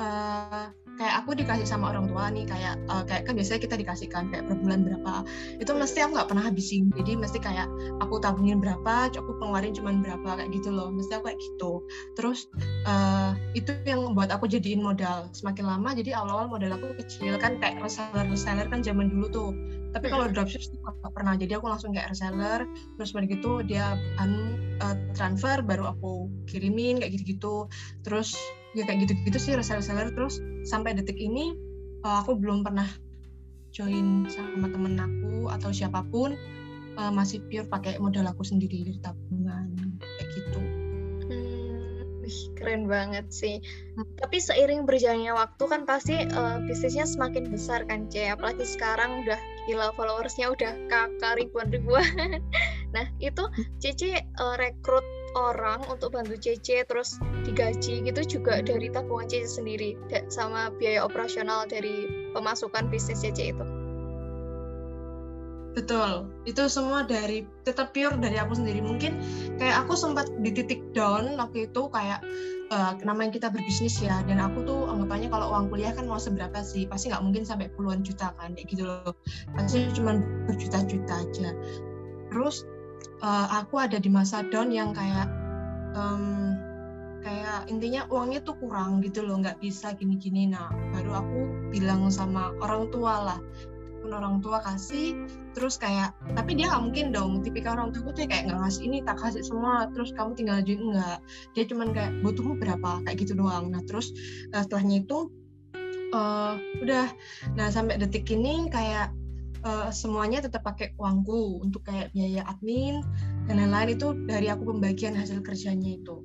uh, 0.00 0.72
kayak 0.96 1.22
aku 1.22 1.36
dikasih 1.36 1.68
sama 1.68 1.92
orang 1.92 2.08
tua 2.08 2.32
nih 2.32 2.48
kayak 2.48 2.80
uh, 2.88 3.04
kayak 3.04 3.28
kan 3.28 3.36
biasanya 3.36 3.60
kita 3.62 3.76
dikasihkan 3.76 4.32
kayak 4.32 4.44
per 4.48 4.56
bulan 4.58 4.80
berapa. 4.82 5.22
Itu 5.60 5.76
mesti 5.76 6.02
aku 6.02 6.16
nggak 6.16 6.28
pernah 6.32 6.44
habisin. 6.48 6.88
Jadi 6.96 7.12
mesti 7.20 7.38
kayak 7.38 7.68
aku 8.00 8.18
tabungin 8.18 8.58
berapa 8.58 9.12
aku 9.12 9.30
pengeluarin 9.38 9.76
cuma 9.76 9.92
berapa 10.00 10.40
kayak 10.40 10.50
gitu 10.56 10.72
loh. 10.72 10.88
Mesti 10.90 11.12
aku 11.20 11.24
kayak 11.30 11.40
gitu. 11.40 11.72
Terus 12.16 12.48
uh, 12.88 13.36
itu 13.52 13.76
yang 13.84 14.02
membuat 14.02 14.32
aku 14.32 14.48
jadiin 14.48 14.80
modal. 14.80 15.28
Semakin 15.36 15.64
lama 15.68 15.92
jadi 15.92 16.16
awal-awal 16.16 16.48
modal 16.48 16.72
aku 16.74 16.96
kecil. 17.04 17.36
Kan 17.36 17.60
kayak 17.60 17.78
reseller 17.84 18.26
reseller 18.26 18.66
kan 18.72 18.80
zaman 18.80 19.12
dulu 19.12 19.26
tuh. 19.28 19.50
Tapi 19.92 20.12
kalau 20.12 20.28
dropship 20.28 20.64
nggak 20.64 21.12
pernah. 21.12 21.36
Jadi 21.36 21.52
aku 21.56 21.68
langsung 21.68 21.92
kayak 21.92 22.12
reseller. 22.12 22.64
Terus 22.96 23.10
begitu 23.12 23.60
dia 23.64 23.96
uh, 24.80 24.96
transfer 25.16 25.60
baru 25.64 25.92
aku 25.92 26.28
kirimin 26.48 27.00
kayak 27.00 27.16
gitu-gitu. 27.16 27.68
Terus 28.04 28.36
ya 28.74 28.82
kayak 28.88 29.06
gitu-gitu 29.06 29.38
sih 29.38 29.52
reseller-reseller 29.54 30.10
terus 30.16 30.42
sampai 30.66 30.96
detik 30.96 31.20
ini 31.20 31.54
uh, 32.02 32.24
aku 32.24 32.34
belum 32.34 32.66
pernah 32.66 32.88
join 33.70 34.24
sama 34.26 34.72
temen 34.72 34.96
aku 34.96 35.52
atau 35.52 35.70
siapa 35.70 36.00
pun 36.08 36.32
uh, 36.96 37.12
masih 37.12 37.44
pure 37.46 37.68
pakai 37.68 38.00
modal 38.00 38.26
aku 38.26 38.42
sendiri 38.42 38.82
dari 38.82 38.98
tabungan 39.04 39.68
kayak 40.00 40.28
gitu. 40.32 40.60
Hmm, 42.26 42.58
keren 42.58 42.82
banget 42.90 43.26
sih. 43.30 43.62
Hmm. 43.94 44.06
Tapi 44.18 44.42
seiring 44.42 44.82
berjalannya 44.82 45.30
waktu 45.30 45.64
kan 45.70 45.86
pasti 45.86 46.26
uh, 46.26 46.58
bisnisnya 46.66 47.06
semakin 47.06 47.54
besar 47.54 47.86
kan 47.86 48.10
C. 48.10 48.26
Apalagi 48.26 48.66
sekarang 48.66 49.22
udah 49.22 49.38
gila 49.70 49.94
followersnya 49.94 50.50
udah 50.50 50.74
kakak 50.90 51.38
ribuan 51.38 51.70
ribuan. 51.70 52.42
nah 52.94 53.06
itu 53.22 53.46
Cici 53.78 54.18
uh, 54.18 54.56
rekrut 54.58 55.06
orang 55.38 55.84
untuk 55.86 56.16
bantu 56.16 56.34
CC 56.40 56.82
terus 56.88 57.20
digaji 57.44 58.02
gitu 58.02 58.40
juga 58.40 58.64
dari 58.64 58.88
tabungan 58.88 59.28
CC 59.28 59.60
sendiri 59.60 59.94
sama 60.32 60.72
biaya 60.80 61.04
operasional 61.04 61.68
dari 61.68 62.08
pemasukan 62.34 62.90
bisnis 62.90 63.22
CC 63.22 63.54
itu. 63.54 63.85
Betul, 65.76 66.32
itu 66.48 66.72
semua 66.72 67.04
dari 67.04 67.44
tetap 67.68 67.92
pure 67.92 68.16
dari 68.16 68.40
aku 68.40 68.56
sendiri. 68.56 68.80
Mungkin 68.80 69.20
kayak 69.60 69.84
aku 69.84 69.92
sempat 69.92 70.24
di 70.40 70.48
titik 70.48 70.80
down 70.96 71.36
waktu 71.36 71.68
itu 71.68 71.92
kayak 71.92 72.24
uh, 72.72 72.96
namanya 73.04 73.36
kita 73.36 73.52
berbisnis 73.52 74.00
ya, 74.00 74.24
dan 74.24 74.40
aku 74.40 74.64
tuh 74.64 74.88
anggapannya 74.88 75.28
kalau 75.28 75.52
uang 75.52 75.68
kuliah 75.68 75.92
kan 75.92 76.08
mau 76.08 76.16
seberapa 76.16 76.64
sih, 76.64 76.88
pasti 76.88 77.12
nggak 77.12 77.20
mungkin 77.20 77.44
sampai 77.44 77.68
puluhan 77.76 78.00
juta 78.00 78.32
kan, 78.40 78.56
kayak 78.56 78.72
gitu 78.72 78.88
loh. 78.88 79.12
Pasti 79.52 79.84
cuma 79.92 80.16
berjuta-juta 80.48 81.12
aja. 81.28 81.52
Terus 82.32 82.64
uh, 83.20 83.46
aku 83.60 83.76
ada 83.76 84.00
di 84.00 84.08
masa 84.08 84.48
down 84.48 84.72
yang 84.72 84.96
kayak 84.96 85.28
um, 85.92 86.56
kayak 87.20 87.68
intinya 87.68 88.08
uangnya 88.08 88.40
tuh 88.46 88.56
kurang 88.62 89.02
gitu 89.02 89.26
loh 89.26 89.42
nggak 89.42 89.58
bisa 89.58 89.90
gini-gini 89.98 90.46
nah 90.46 90.70
baru 90.94 91.26
aku 91.26 91.38
bilang 91.74 92.06
sama 92.06 92.54
orang 92.62 92.86
tua 92.94 93.14
lah 93.18 93.40
pun 94.06 94.14
orang 94.14 94.38
tua 94.38 94.62
kasih 94.62 95.26
terus 95.50 95.74
kayak 95.82 96.14
tapi 96.38 96.54
dia 96.54 96.70
nggak 96.70 96.82
mungkin 96.86 97.06
dong 97.10 97.42
tipikal 97.42 97.74
orang 97.74 97.90
tua 97.90 98.14
tuh 98.14 98.22
kayak 98.22 98.46
nggak 98.46 98.62
ngasih 98.62 98.82
ini 98.86 99.02
tak 99.02 99.18
kasih 99.18 99.42
semua 99.42 99.90
terus 99.90 100.14
kamu 100.14 100.38
tinggal 100.38 100.62
aja 100.62 100.72
enggak. 100.78 101.18
Dia 101.58 101.64
cuman 101.66 101.90
kayak 101.90 102.12
butuhmu 102.22 102.54
berapa? 102.62 103.02
kayak 103.02 103.18
gitu 103.18 103.34
doang. 103.34 103.74
Nah 103.74 103.82
terus 103.82 104.14
uh, 104.54 104.62
setelahnya 104.62 105.02
itu 105.02 105.34
uh, 106.14 106.54
udah. 106.86 107.10
Nah 107.58 107.66
sampai 107.74 107.98
detik 107.98 108.30
ini 108.30 108.70
kayak 108.70 109.10
uh, 109.66 109.90
semuanya 109.90 110.38
tetap 110.38 110.62
pakai 110.62 110.94
uangku 111.02 111.66
untuk 111.66 111.82
kayak 111.82 112.14
biaya 112.14 112.46
admin 112.46 113.02
dan 113.50 113.58
lain-lain. 113.58 113.98
Itu 113.98 114.14
dari 114.30 114.46
aku 114.46 114.70
pembagian 114.70 115.18
hasil 115.18 115.42
kerjanya 115.42 115.98
itu. 115.98 116.22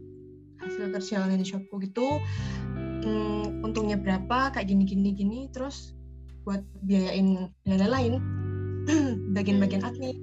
Hasil 0.61 0.93
kerja 0.93 1.25
online 1.25 1.41
shopku 1.41 1.81
gitu. 1.81 2.21
Um, 3.01 3.65
untungnya 3.65 3.97
berapa 3.97 4.53
kayak 4.53 4.69
gini 4.69 4.85
gini 4.85 5.09
gini 5.17 5.39
terus 5.49 5.97
buat 6.45 6.61
biayain 6.85 7.51
dan 7.65 7.77
lain-lain. 7.77 8.13
Bagian-bagian 9.37 9.85
admin 9.85 10.17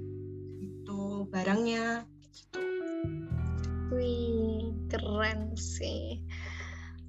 itu 0.59 1.23
barangnya 1.31 2.03
gitu. 2.33 2.59
Wih 3.95 4.75
keren 4.91 5.55
sih. 5.55 6.19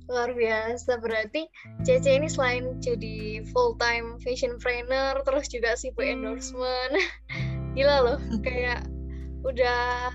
Luar 0.07 0.35
biasa. 0.35 0.99
Berarti 1.03 1.47
Cece 1.87 2.19
ini 2.19 2.31
selain 2.31 2.79
jadi 2.79 3.47
full 3.51 3.79
time 3.79 4.19
fashion 4.23 4.59
trainer 4.59 5.19
terus 5.27 5.51
juga 5.51 5.75
sibuk 5.75 6.07
endorsement. 6.07 6.95
Gila 7.79 7.97
loh 8.03 8.21
kayak 8.43 8.87
udah 9.47 10.15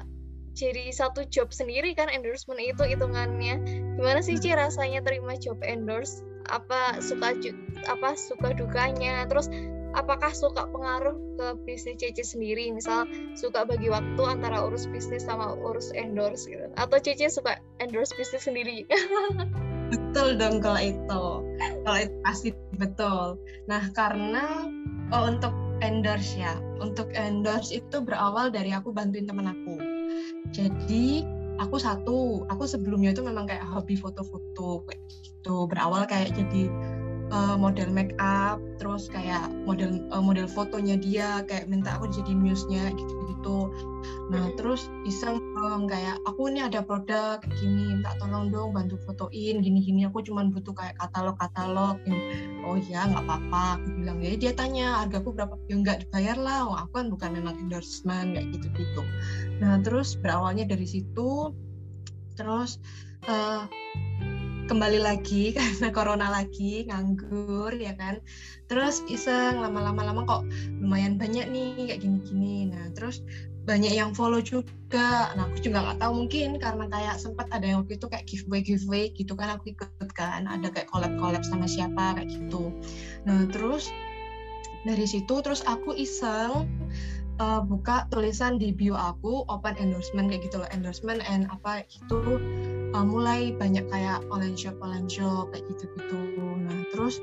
jadi 0.56 0.88
satu 0.96 1.28
job 1.28 1.52
sendiri 1.52 1.92
kan 1.96 2.08
endorsement 2.08 2.64
itu 2.64 2.84
hitungannya. 2.84 3.60
Gimana 4.00 4.24
sih 4.24 4.40
Ci 4.40 4.56
rasanya 4.56 5.04
terima 5.04 5.36
job 5.36 5.60
endorse 5.64 6.24
apa 6.50 7.02
suka 7.02 7.34
apa 7.90 8.10
suka 8.18 8.54
dukanya 8.54 9.26
terus 9.26 9.50
apakah 9.96 10.32
suka 10.36 10.68
pengaruh 10.70 11.16
ke 11.40 11.48
bisnis 11.64 11.98
Cece 11.98 12.24
sendiri? 12.36 12.70
Misal 12.70 13.08
suka 13.34 13.64
bagi 13.64 13.88
waktu 13.88 14.22
antara 14.22 14.68
urus 14.68 14.86
bisnis 14.92 15.24
sama 15.26 15.56
urus 15.56 15.90
endorse 15.96 16.46
gitu. 16.52 16.68
Atau 16.76 17.00
Cece 17.00 17.32
suka 17.32 17.58
endorse 17.80 18.12
bisnis 18.20 18.44
sendiri? 18.44 18.84
Betul 19.94 20.36
dong 20.36 20.60
kalau 20.60 20.82
itu. 20.82 21.24
Kalau 21.88 22.00
itu 22.02 22.16
pasti 22.26 22.50
betul. 22.76 23.40
Nah 23.70 23.86
karena 23.96 24.68
oh, 25.14 25.24
untuk 25.30 25.54
endorse 25.80 26.36
ya. 26.36 26.58
Untuk 26.84 27.14
endorse 27.16 27.80
itu 27.80 28.04
berawal 28.04 28.52
dari 28.52 28.76
aku 28.76 28.92
bantuin 28.92 29.30
temen 29.30 29.48
aku. 29.48 29.76
Jadi 30.52 31.24
aku 31.60 31.76
satu 31.80 32.44
aku 32.52 32.64
sebelumnya 32.68 33.16
itu 33.16 33.22
memang 33.24 33.48
kayak 33.50 33.66
hobi 33.66 33.96
foto-foto 33.96 34.84
kayak 34.88 35.02
gitu. 35.24 35.70
Berawal 35.70 36.08
kayak 36.10 36.36
jadi 36.36 36.70
uh, 37.32 37.56
model 37.58 37.90
make 37.90 38.14
up 38.22 38.60
terus 38.78 39.08
kayak 39.08 39.48
model 39.64 40.04
uh, 40.12 40.22
model 40.22 40.46
fotonya 40.46 41.00
dia 41.00 41.42
kayak 41.48 41.72
minta 41.72 41.96
aku 41.96 42.12
jadi 42.12 42.36
muse-nya 42.36 42.92
gitu-gitu. 42.94 43.72
Nah 44.30 44.52
terus 44.58 44.90
iseng 45.06 45.40
um, 45.58 45.86
kayak 45.90 46.18
aku 46.28 46.50
ini 46.52 46.66
ada 46.66 46.82
produk 46.82 47.40
kayak 47.42 47.56
gini 47.62 47.98
minta 47.98 48.12
tolong 48.20 48.52
dong 48.52 48.76
bantu 48.76 49.00
fotoin 49.08 49.64
gini-gini. 49.64 50.06
Aku 50.10 50.22
cuma 50.22 50.46
butuh 50.46 50.76
kayak 50.76 50.98
katalog-katalog 51.00 51.98
oh 52.66 52.78
ya 52.90 53.06
nggak 53.08 53.24
apa-apa 53.26 53.80
aku 53.82 53.88
bilang. 54.02 54.18
Ya 54.22 54.36
dia 54.38 54.52
tanya 54.54 55.06
hargaku 55.06 55.34
berapa? 55.34 55.56
Ya 55.72 55.76
nggak 55.80 55.98
dibayar 56.06 56.38
lah 56.38 56.60
oh, 56.68 56.78
aku 56.78 56.92
kan 57.02 57.08
bukan 57.10 57.30
memang 57.38 57.56
endorsement 57.58 58.36
kayak 58.36 58.48
gitu-gitu 58.60 59.02
nah 59.64 59.80
terus 59.80 60.20
berawalnya 60.20 60.68
dari 60.68 60.84
situ 60.84 61.56
terus 62.36 62.78
uh, 63.32 63.64
kembali 64.66 64.98
lagi 64.98 65.52
karena 65.56 65.94
corona 65.94 66.28
lagi 66.34 66.90
nganggur 66.90 67.72
ya 67.78 67.94
kan. 67.96 68.20
Terus 68.66 69.06
iseng 69.06 69.62
lama-lama 69.62 70.02
lama 70.02 70.22
kok 70.26 70.44
lumayan 70.82 71.22
banyak 71.22 71.48
nih 71.50 71.94
kayak 71.94 72.02
gini-gini. 72.02 72.74
Nah 72.74 72.90
terus 72.98 73.22
banyak 73.66 73.94
yang 73.94 74.14
follow 74.14 74.42
juga. 74.42 75.34
Nah 75.38 75.50
aku 75.50 75.62
juga 75.62 75.86
nggak 75.86 76.00
tahu 76.02 76.26
mungkin 76.26 76.58
karena 76.58 76.86
kayak 76.90 77.16
sempat 77.22 77.50
ada 77.54 77.66
yang 77.66 77.86
waktu 77.86 77.98
itu 77.98 78.08
kayak 78.10 78.26
giveaway 78.26 78.62
giveaway 78.62 79.04
gitu 79.14 79.34
kan 79.38 79.54
aku 79.58 79.74
ikut 79.74 80.10
kan. 80.18 80.50
Ada 80.50 80.74
kayak 80.74 80.90
collab 80.90 81.14
collab 81.22 81.46
sama 81.46 81.70
siapa 81.70 82.18
kayak 82.18 82.30
gitu. 82.34 82.74
Nah 83.26 83.46
terus 83.54 83.94
dari 84.86 85.06
situ 85.10 85.42
terus 85.42 85.66
aku 85.66 85.98
iseng 85.98 86.70
uh, 87.40 87.62
buka 87.64 88.08
tulisan 88.12 88.58
di 88.62 88.72
bio 88.72 88.96
aku 88.96 89.44
open 89.52 89.76
endorsement 89.80 90.32
kayak 90.32 90.48
gitu 90.48 90.62
loh. 90.62 90.70
Endorsement 90.72 91.22
and 91.28 91.48
apa 91.52 91.84
itu 91.88 92.40
uh, 92.96 93.06
mulai 93.06 93.56
banyak 93.56 93.84
kayak 93.92 94.24
online 94.32 94.56
shop 94.56 94.76
online 94.80 95.10
shop 95.12 95.52
kayak 95.52 95.66
gitu-gitu. 95.68 96.20
Nah 96.64 96.80
terus 96.96 97.20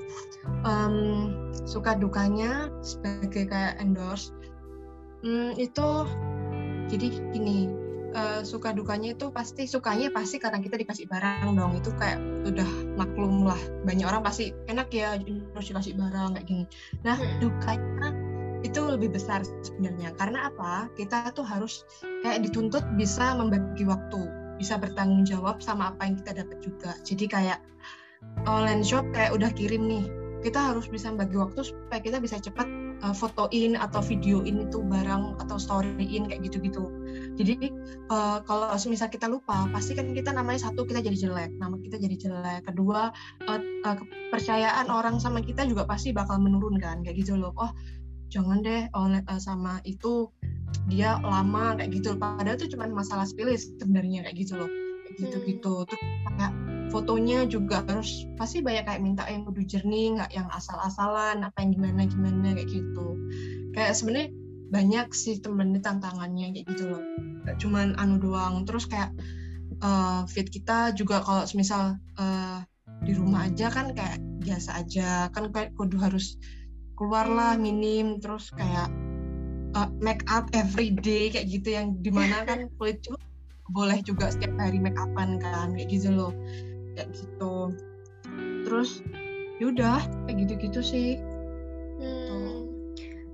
um, 0.69 1.33
suka 1.65 1.97
dukanya 1.97 2.69
sebagai 2.85 3.49
kayak 3.49 3.81
endorse 3.81 4.35
um, 5.25 5.57
itu 5.57 5.89
jadi 6.91 7.09
gini 7.33 7.73
uh, 8.13 8.45
suka 8.45 8.77
dukanya 8.77 9.17
itu 9.17 9.33
pasti 9.33 9.65
sukanya 9.65 10.13
pasti 10.13 10.37
karena 10.37 10.61
kita 10.61 10.77
dikasih 10.77 11.09
barang 11.09 11.57
dong. 11.57 11.73
Itu 11.81 11.91
kayak 11.97 12.21
udah 12.45 12.69
maklum 13.01 13.49
lah. 13.49 13.61
Banyak 13.89 14.05
orang 14.05 14.23
pasti 14.25 14.53
enak 14.69 14.93
ya 14.93 15.17
harus 15.17 15.67
dikasih 15.73 15.97
barang 15.97 16.37
kayak 16.37 16.47
gini. 16.47 16.65
Nah 17.01 17.17
hmm. 17.17 17.41
dukanya 17.41 18.22
itu 18.63 18.81
lebih 18.83 19.15
besar 19.15 19.43
sebenarnya. 19.63 20.15
Karena 20.17 20.49
apa? 20.51 20.91
Kita 20.95 21.31
tuh 21.35 21.47
harus 21.47 21.83
kayak 22.23 22.47
dituntut 22.47 22.83
bisa 22.99 23.35
membagi 23.35 23.87
waktu 23.87 24.23
bisa 24.57 24.79
bertanggung 24.79 25.27
jawab 25.27 25.59
sama 25.59 25.91
apa 25.95 26.07
yang 26.07 26.15
kita 26.23 26.43
dapat 26.43 26.59
juga. 26.63 26.93
Jadi 27.03 27.25
kayak 27.27 27.59
online 28.47 28.87
shop 28.87 29.03
kayak 29.11 29.35
udah 29.35 29.51
kirim 29.51 29.91
nih 29.91 30.07
kita 30.43 30.59
harus 30.59 30.91
bisa 30.91 31.15
bagi 31.15 31.39
waktu 31.39 31.63
supaya 31.63 32.03
kita 32.03 32.19
bisa 32.19 32.35
cepat 32.43 32.67
uh, 33.07 33.15
fotoin 33.15 33.79
atau 33.79 34.03
videoin 34.03 34.67
itu 34.67 34.83
barang 34.83 35.39
atau 35.39 35.57
storyin 35.57 36.27
kayak 36.27 36.43
gitu-gitu. 36.43 36.91
Jadi 37.39 37.71
uh, 38.11 38.43
kalau 38.43 38.67
misal 38.91 39.07
kita 39.07 39.31
lupa 39.31 39.71
pasti 39.71 39.95
kan 39.95 40.11
kita 40.11 40.35
namanya 40.35 40.67
satu 40.67 40.83
kita 40.83 40.99
jadi 40.99 41.31
jelek. 41.31 41.51
Nama 41.63 41.79
kita 41.79 41.97
jadi 42.03 42.17
jelek. 42.19 42.61
Kedua 42.67 43.15
uh, 43.47 43.61
uh, 43.87 43.97
kepercayaan 43.97 44.91
orang 44.91 45.23
sama 45.23 45.41
kita 45.41 45.63
juga 45.63 45.87
pasti 45.87 46.11
bakal 46.11 46.43
menurun 46.43 46.83
kan 46.83 47.07
kayak 47.07 47.23
gitu 47.23 47.39
loh. 47.39 47.55
Oh 47.55 47.71
jangan 48.33 48.65
deh 48.65 48.89
online 48.97 49.29
uh, 49.29 49.37
sama 49.37 49.85
itu 49.85 50.33
dia 50.89 51.21
lama 51.21 51.77
kayak 51.77 51.93
gitu 51.93 52.17
padahal 52.17 52.57
itu 52.57 52.73
cuma 52.73 52.89
masalah 52.89 53.29
sepele 53.29 53.53
sebenarnya 53.55 54.25
kayak 54.25 54.37
gitu 54.41 54.57
loh. 54.57 54.71
Kayak 55.05 55.17
gitu 55.21 55.37
gitu 55.45 55.75
hmm. 55.77 55.87
terus 55.93 56.03
kayak 56.41 56.53
fotonya 56.89 57.39
juga 57.49 57.85
harus 57.85 58.25
pasti 58.37 58.65
banyak 58.65 58.85
kayak 58.89 59.01
minta 59.05 59.25
yang 59.29 59.45
kudu 59.45 59.65
jernih 59.65 60.17
nggak 60.17 60.33
yang 60.33 60.49
asal-asalan 60.53 61.45
apa 61.45 61.57
yang 61.61 61.71
gimana 61.77 62.09
gimana 62.09 62.49
kayak 62.57 62.69
gitu. 62.73 63.07
Kayak 63.77 63.93
sebenarnya 63.97 64.29
banyak 64.73 65.07
sih 65.13 65.37
temennya 65.45 65.85
tantangannya 65.85 66.57
kayak 66.57 66.67
gitu 66.73 66.85
loh. 66.89 67.03
Gak 67.45 67.61
cuman 67.61 67.93
anu 68.01 68.17
doang. 68.17 68.65
Terus 68.65 68.89
kayak 68.89 69.13
uh, 69.85 70.25
fit 70.25 70.49
kita 70.49 70.97
juga 70.97 71.21
kalau 71.21 71.45
misal 71.53 72.01
uh, 72.17 72.65
di 73.05 73.13
rumah 73.13 73.53
aja 73.53 73.69
kan 73.69 73.93
kayak 73.93 74.21
biasa 74.41 74.81
aja. 74.81 75.29
Kan 75.37 75.53
kayak 75.53 75.77
kudu 75.77 76.01
harus 76.01 76.41
keluar 77.03 77.27
lah 77.27 77.59
minim 77.59 78.23
terus 78.23 78.55
kayak 78.55 78.87
uh, 79.75 79.91
make 79.99 80.23
up 80.31 80.47
every 80.55 80.95
day 80.95 81.35
kayak 81.35 81.51
gitu 81.51 81.75
yang 81.75 81.99
di 81.99 82.15
mana 82.15 82.47
kan 82.47 82.71
kulit 82.79 83.03
juga 83.03 83.19
boleh 83.75 83.99
juga 84.07 84.31
setiap 84.31 84.55
hari 84.55 84.79
make 84.79 84.95
upan 84.95 85.43
kan 85.43 85.75
kayak 85.75 85.91
gitu 85.91 86.15
loh 86.15 86.31
kayak 86.95 87.11
gitu 87.11 87.75
terus 88.63 89.03
yaudah 89.59 89.99
kayak 90.31 90.47
gitu-gitu 90.47 90.79
sih 90.79 91.19
hmm, 91.99 92.71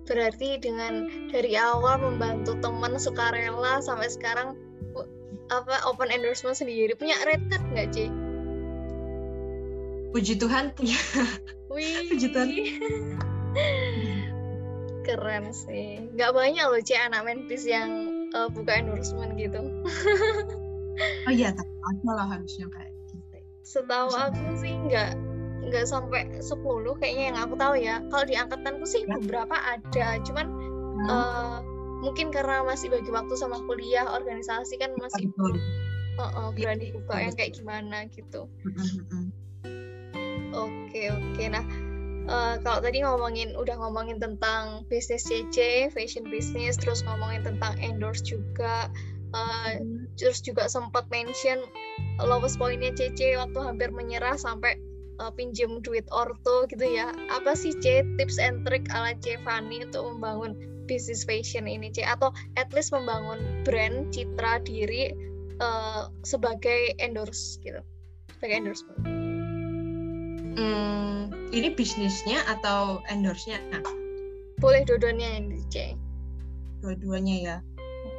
berarti 0.08 0.56
dengan 0.56 1.28
dari 1.28 1.52
awal 1.60 2.00
membantu 2.00 2.56
teman 2.64 2.96
sukarela 2.96 3.84
sampai 3.84 4.08
sekarang 4.08 4.56
apa 5.52 5.76
open 5.84 6.08
endorsement 6.08 6.56
sendiri 6.56 6.96
punya 6.96 7.20
red 7.28 7.40
card 7.52 7.64
nggak 7.72 7.88
Ci? 7.92 8.06
Puji 10.08 10.40
Tuhan 10.40 10.72
punya. 10.72 10.96
Wih. 11.68 12.04
Puji 12.12 12.26
Tuhan 12.32 12.48
keren 15.08 15.50
sih. 15.50 16.04
Nggak 16.12 16.30
banyak 16.36 16.64
loh 16.68 16.82
cek 16.84 17.00
anak 17.08 17.22
mentis 17.24 17.64
yang 17.64 17.90
uh, 18.36 18.48
buka 18.52 18.76
endorsement 18.76 19.34
gitu. 19.40 19.60
Oh 20.98 21.30
iya 21.30 21.54
tapi 21.54 21.70
ada 21.70 22.10
lah 22.10 22.26
harusnya 22.26 22.66
kayak 22.74 22.90
gitu. 22.90 23.38
Setahu 23.62 24.10
aku 24.18 24.58
sih 24.58 24.74
nggak 24.74 25.14
nggak 25.70 25.84
sampai 25.86 26.26
10 26.42 26.58
kayaknya 26.98 27.24
yang 27.30 27.38
aku 27.38 27.54
tahu 27.54 27.74
ya. 27.78 28.02
Kalau 28.10 28.24
di 28.26 28.34
angkatanku 28.34 28.82
sih 28.82 29.06
ya. 29.06 29.14
beberapa 29.14 29.54
ada 29.54 30.18
cuman 30.26 30.46
hmm. 30.50 31.06
uh, 31.06 31.58
mungkin 32.02 32.34
karena 32.34 32.66
masih 32.66 32.90
bagi 32.90 33.14
waktu 33.14 33.30
sama 33.38 33.62
kuliah 33.70 34.10
organisasi 34.10 34.82
kan 34.82 34.90
masih 34.98 35.30
uh, 36.18 36.22
uh, 36.22 36.48
berani 36.50 36.90
buka 36.98 37.14
yang 37.22 37.34
kayak 37.38 37.54
gimana 37.54 38.10
gitu. 38.10 38.50
Oke 40.50 41.14
oke. 41.14 41.44
Nah 41.46 41.62
uh, 42.28 42.60
kalau 42.62 42.78
tadi 42.84 43.02
ngomongin 43.02 43.56
udah 43.56 43.74
ngomongin 43.80 44.20
tentang 44.20 44.84
bisnis 44.86 45.24
CC, 45.26 45.88
fashion 45.90 46.28
business, 46.28 46.76
terus 46.76 47.02
ngomongin 47.02 47.42
tentang 47.42 47.74
endorse 47.80 48.22
juga, 48.22 48.92
uh, 49.32 49.72
hmm. 49.74 50.12
terus 50.20 50.44
juga 50.44 50.68
sempat 50.68 51.08
mention 51.08 51.64
lowest 52.22 52.60
pointnya 52.60 52.92
CC 52.94 53.34
waktu 53.40 53.58
hampir 53.58 53.88
menyerah 53.90 54.36
sampai 54.36 54.76
uh, 55.18 55.32
pinjam 55.34 55.80
duit 55.82 56.06
orto 56.12 56.68
gitu 56.70 56.84
ya. 56.84 57.10
Apa 57.32 57.56
sih 57.56 57.74
C 57.80 58.04
tips 58.20 58.36
and 58.38 58.62
trick 58.68 58.86
ala 58.92 59.16
C 59.18 59.40
Fanny 59.42 59.82
untuk 59.84 60.16
membangun 60.16 60.54
bisnis 60.88 61.24
fashion 61.24 61.68
ini 61.68 61.92
C 61.92 62.04
atau 62.04 62.32
at 62.56 62.72
least 62.72 62.96
membangun 62.96 63.40
brand 63.64 64.08
citra 64.12 64.62
diri 64.64 65.12
uh, 65.60 66.08
sebagai 66.24 66.96
endorse 66.96 67.60
gitu, 67.60 67.80
sebagai 68.36 68.56
endorsement. 68.64 69.27
Hmm 70.58 70.98
ini 71.52 71.72
bisnisnya 71.72 72.44
atau 72.48 73.00
endorse-nya? 73.08 73.58
Boleh 74.60 74.82
dua-duanya 74.84 75.38
yang 75.38 75.48
dicek. 75.52 75.94
Dua-duanya 76.84 77.36
ya. 77.38 77.56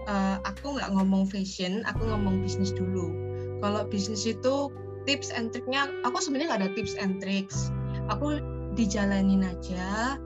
Uh, 0.09 0.41
aku 0.47 0.79
nggak 0.79 0.89
ngomong 0.97 1.29
fashion, 1.29 1.85
aku 1.85 2.01
ngomong 2.09 2.41
bisnis 2.41 2.73
dulu. 2.73 3.13
Kalau 3.61 3.85
bisnis 3.85 4.25
itu 4.25 4.71
tips 5.05 5.29
and 5.29 5.53
triknya, 5.53 5.91
aku 6.07 6.17
sebenarnya 6.23 6.55
nggak 6.55 6.61
ada 6.65 6.71
tips 6.73 6.93
and 6.97 7.21
tricks. 7.21 7.69
Aku 8.09 8.41
dijalanin 8.73 9.45
aja. 9.45 10.17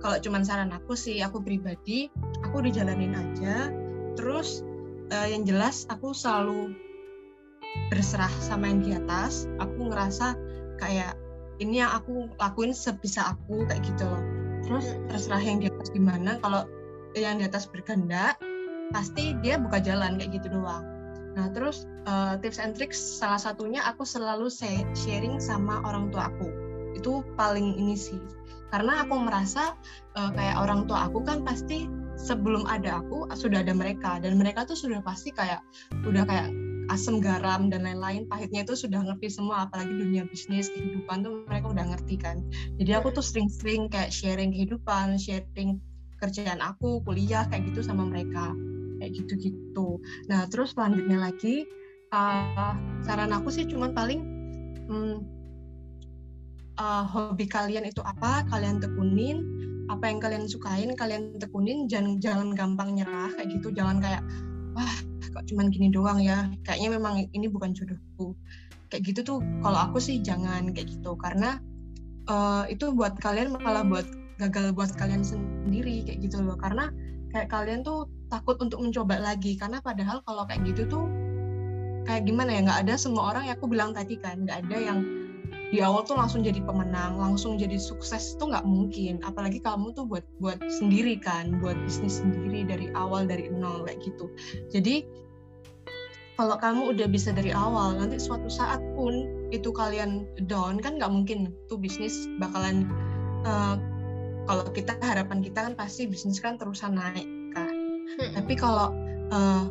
Kalau 0.00 0.16
cuma 0.20 0.44
saran 0.44 0.72
aku 0.72 0.96
sih, 0.96 1.20
aku 1.24 1.40
pribadi, 1.40 2.12
aku 2.44 2.60
dijalanin 2.60 3.16
aja. 3.16 3.72
Terus 4.18 4.60
uh, 5.14 5.28
yang 5.28 5.48
jelas 5.48 5.88
aku 5.88 6.12
selalu 6.12 6.76
berserah 7.88 8.32
sama 8.42 8.68
yang 8.68 8.80
di 8.84 8.90
atas. 8.92 9.48
Aku 9.62 9.88
ngerasa 9.88 10.36
kayak 10.80 11.19
ini 11.60 11.84
yang 11.84 11.92
aku 11.92 12.32
lakuin 12.40 12.72
sebisa 12.72 13.36
aku 13.36 13.68
kayak 13.68 13.84
gitu 13.84 14.08
loh. 14.08 14.22
Terus 14.64 14.86
terserah 15.12 15.42
yang 15.44 15.60
di 15.60 15.66
atas 15.68 15.92
gimana 15.92 16.40
kalau 16.40 16.64
yang 17.12 17.38
di 17.38 17.44
atas 17.44 17.68
berkehendak 17.68 18.40
pasti 18.90 19.36
dia 19.44 19.60
buka 19.60 19.78
jalan 19.78 20.16
kayak 20.16 20.40
gitu 20.40 20.50
doang. 20.50 20.82
Nah 21.36 21.46
terus 21.54 21.86
uh, 22.10 22.34
tips 22.40 22.58
and 22.58 22.74
tricks 22.74 22.98
salah 22.98 23.38
satunya 23.38 23.84
aku 23.84 24.02
selalu 24.02 24.50
sharing 24.96 25.38
sama 25.38 25.84
orang 25.84 26.08
tua 26.10 26.32
aku. 26.32 26.48
Itu 26.96 27.22
paling 27.38 27.76
ini 27.78 27.94
sih. 27.94 28.18
Karena 28.70 29.02
aku 29.02 29.18
merasa 29.18 29.74
uh, 30.16 30.30
kayak 30.34 30.56
orang 30.58 30.86
tua 30.86 31.10
aku 31.10 31.22
kan 31.26 31.42
pasti 31.42 31.90
sebelum 32.14 32.66
ada 32.66 33.02
aku 33.02 33.30
sudah 33.36 33.62
ada 33.62 33.74
mereka. 33.74 34.18
Dan 34.18 34.40
mereka 34.40 34.66
tuh 34.66 34.78
sudah 34.78 35.02
pasti 35.02 35.30
kayak 35.34 35.62
udah 36.06 36.22
kayak 36.26 36.50
asam 36.90 37.22
garam 37.22 37.70
dan 37.70 37.86
lain-lain 37.86 38.26
pahitnya 38.26 38.66
itu 38.66 38.74
sudah 38.74 38.98
ngerti 39.06 39.30
semua 39.30 39.70
apalagi 39.70 39.94
dunia 39.94 40.26
bisnis 40.26 40.66
kehidupan 40.74 41.22
tuh 41.22 41.46
mereka 41.46 41.70
udah 41.70 41.86
ngerti 41.94 42.18
kan. 42.18 42.42
Jadi 42.82 42.90
aku 42.98 43.14
tuh 43.14 43.22
sering-sering 43.22 43.86
kayak 43.86 44.10
sharing 44.10 44.50
kehidupan 44.50 45.14
sharing 45.14 45.78
kerjaan 46.18 46.58
aku 46.60 47.00
kuliah 47.06 47.46
kayak 47.48 47.70
gitu 47.70 47.80
sama 47.86 48.04
mereka 48.04 48.52
kayak 48.98 49.16
gitu-gitu. 49.16 50.02
Nah 50.26 50.50
terus 50.50 50.74
selanjutnya 50.74 51.30
lagi 51.30 51.64
uh, 52.10 52.74
saran 53.06 53.32
aku 53.32 53.48
sih 53.54 53.64
cuma 53.64 53.94
paling 53.94 54.20
hmm, 54.90 55.22
uh, 56.76 57.04
hobi 57.06 57.46
kalian 57.46 57.86
itu 57.86 58.02
apa 58.02 58.44
kalian 58.50 58.82
tekunin 58.82 59.46
apa 59.90 60.06
yang 60.06 60.18
kalian 60.22 60.46
sukain 60.46 60.94
kalian 60.94 61.34
tekunin 61.38 61.90
jangan 61.90 62.18
jangan 62.18 62.48
gampang 62.58 62.98
nyerah 62.98 63.30
kayak 63.38 63.48
gitu. 63.54 63.70
Jangan 63.70 64.02
kayak 64.02 64.22
wah 64.74 64.94
kok 65.30 65.46
cuman 65.50 65.70
gini 65.70 65.88
doang 65.90 66.18
ya. 66.22 66.50
Kayaknya 66.66 66.88
memang 66.98 67.14
ini 67.30 67.46
bukan 67.46 67.74
jodohku. 67.74 68.34
Kayak 68.90 69.02
gitu 69.14 69.20
tuh 69.22 69.38
kalau 69.62 69.78
aku 69.90 70.02
sih 70.02 70.18
jangan 70.22 70.70
kayak 70.74 70.90
gitu. 70.90 71.14
Karena 71.18 71.58
uh, 72.26 72.66
itu 72.66 72.90
buat 72.94 73.18
kalian 73.18 73.54
malah 73.54 73.86
buat 73.86 74.06
gagal 74.40 74.72
buat 74.72 74.90
kalian 74.96 75.22
sendiri 75.22 76.02
kayak 76.06 76.24
gitu 76.24 76.42
loh. 76.42 76.58
Karena 76.58 76.90
kayak 77.30 77.52
kalian 77.52 77.86
tuh 77.86 78.10
takut 78.32 78.58
untuk 78.58 78.82
mencoba 78.82 79.18
lagi. 79.20 79.54
Karena 79.54 79.78
padahal 79.78 80.22
kalau 80.26 80.46
kayak 80.48 80.66
gitu 80.66 80.86
tuh 80.88 81.04
kayak 82.08 82.26
gimana 82.26 82.50
ya 82.56 82.60
nggak 82.64 82.80
ada 82.88 82.94
semua 82.98 83.34
orang 83.34 83.46
yang 83.46 83.54
aku 83.60 83.66
bilang 83.70 83.90
tadi 83.94 84.18
kan. 84.18 84.42
Nggak 84.42 84.66
ada 84.66 84.76
yang 84.80 84.98
di 85.70 85.78
awal 85.78 86.02
tuh 86.02 86.18
langsung 86.18 86.42
jadi 86.42 86.58
pemenang, 86.66 87.14
langsung 87.14 87.54
jadi 87.54 87.78
sukses 87.78 88.34
tuh 88.42 88.50
nggak 88.50 88.66
mungkin. 88.66 89.22
Apalagi 89.22 89.62
kamu 89.62 89.94
tuh 89.94 90.02
buat 90.02 90.26
buat 90.42 90.58
sendiri 90.66 91.22
kan, 91.22 91.62
buat 91.62 91.78
bisnis 91.86 92.18
sendiri 92.18 92.66
dari 92.66 92.90
awal 92.98 93.30
dari 93.30 93.46
nol 93.54 93.86
kayak 93.86 94.02
gitu. 94.02 94.26
Jadi 94.74 95.06
kalau 96.34 96.58
kamu 96.58 96.96
udah 96.96 97.06
bisa 97.06 97.30
dari 97.30 97.54
awal, 97.54 97.94
nanti 97.94 98.18
suatu 98.18 98.50
saat 98.50 98.82
pun 98.98 99.30
itu 99.54 99.70
kalian 99.70 100.26
down 100.50 100.82
kan 100.82 100.98
nggak 100.98 101.12
mungkin 101.12 101.54
tuh 101.70 101.78
bisnis 101.78 102.26
bakalan 102.42 102.88
uh, 103.46 103.78
kalau 104.50 104.66
kita 104.74 104.98
harapan 105.04 105.44
kita 105.44 105.70
kan 105.70 105.74
pasti 105.78 106.10
bisnis 106.10 106.42
kan 106.42 106.58
terusan 106.58 106.98
naik 106.98 107.28
kan. 107.54 107.70
Hmm. 108.18 108.30
Tapi 108.42 108.58
kalau 108.58 108.90
uh, 109.30 109.64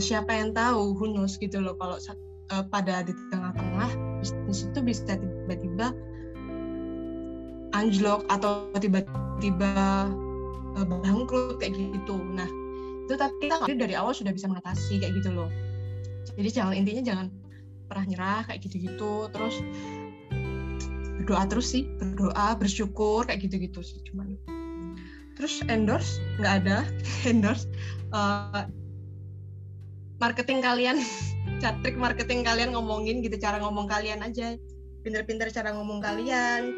siapa 0.00 0.32
yang 0.32 0.56
tahu, 0.56 0.96
who 0.96 1.12
knows 1.12 1.36
gitu 1.36 1.60
loh 1.60 1.76
kalau 1.76 2.00
uh, 2.00 2.64
pada 2.72 3.04
di 3.04 3.12
tengah-tengah 3.28 4.09
bisnis 4.20 4.68
itu 4.68 4.78
bisa 4.84 5.16
tiba-tiba 5.16 5.96
anjlok 7.72 8.26
atau 8.28 8.68
tiba-tiba 8.76 9.72
uh, 10.76 10.86
bangkrut 10.86 11.58
kayak 11.58 11.76
gitu. 11.76 12.18
Nah, 12.18 12.48
itu 13.06 13.14
tapi 13.16 13.48
kita 13.48 13.74
dari 13.74 13.94
awal 13.96 14.14
sudah 14.14 14.34
bisa 14.34 14.46
mengatasi 14.50 15.00
kayak 15.00 15.16
gitu 15.18 15.32
loh. 15.32 15.50
Jadi 16.36 16.48
jangan 16.52 16.74
intinya 16.76 17.02
jangan 17.02 17.26
pernah 17.90 18.04
nyerah 18.06 18.40
kayak 18.46 18.60
gitu-gitu. 18.66 19.26
Terus 19.32 19.56
berdoa 21.20 21.44
terus 21.46 21.66
sih, 21.70 21.86
berdoa, 21.98 22.58
bersyukur 22.58 23.26
kayak 23.26 23.46
gitu-gitu 23.46 23.80
sih 23.82 23.98
cuman. 24.10 24.36
Terus 25.38 25.64
endorse 25.72 26.20
nggak 26.42 26.54
ada 26.64 26.84
endorse 27.30 27.64
uh, 28.12 28.66
marketing 30.20 30.60
kalian 30.60 31.00
trik 31.60 32.00
marketing 32.00 32.40
kalian 32.40 32.72
ngomongin 32.72 33.20
gitu 33.20 33.36
cara 33.36 33.60
ngomong 33.60 33.86
kalian 33.86 34.24
aja. 34.24 34.56
Pinter-pinter 35.04 35.52
cara 35.52 35.76
ngomong 35.76 36.00
kalian. 36.00 36.76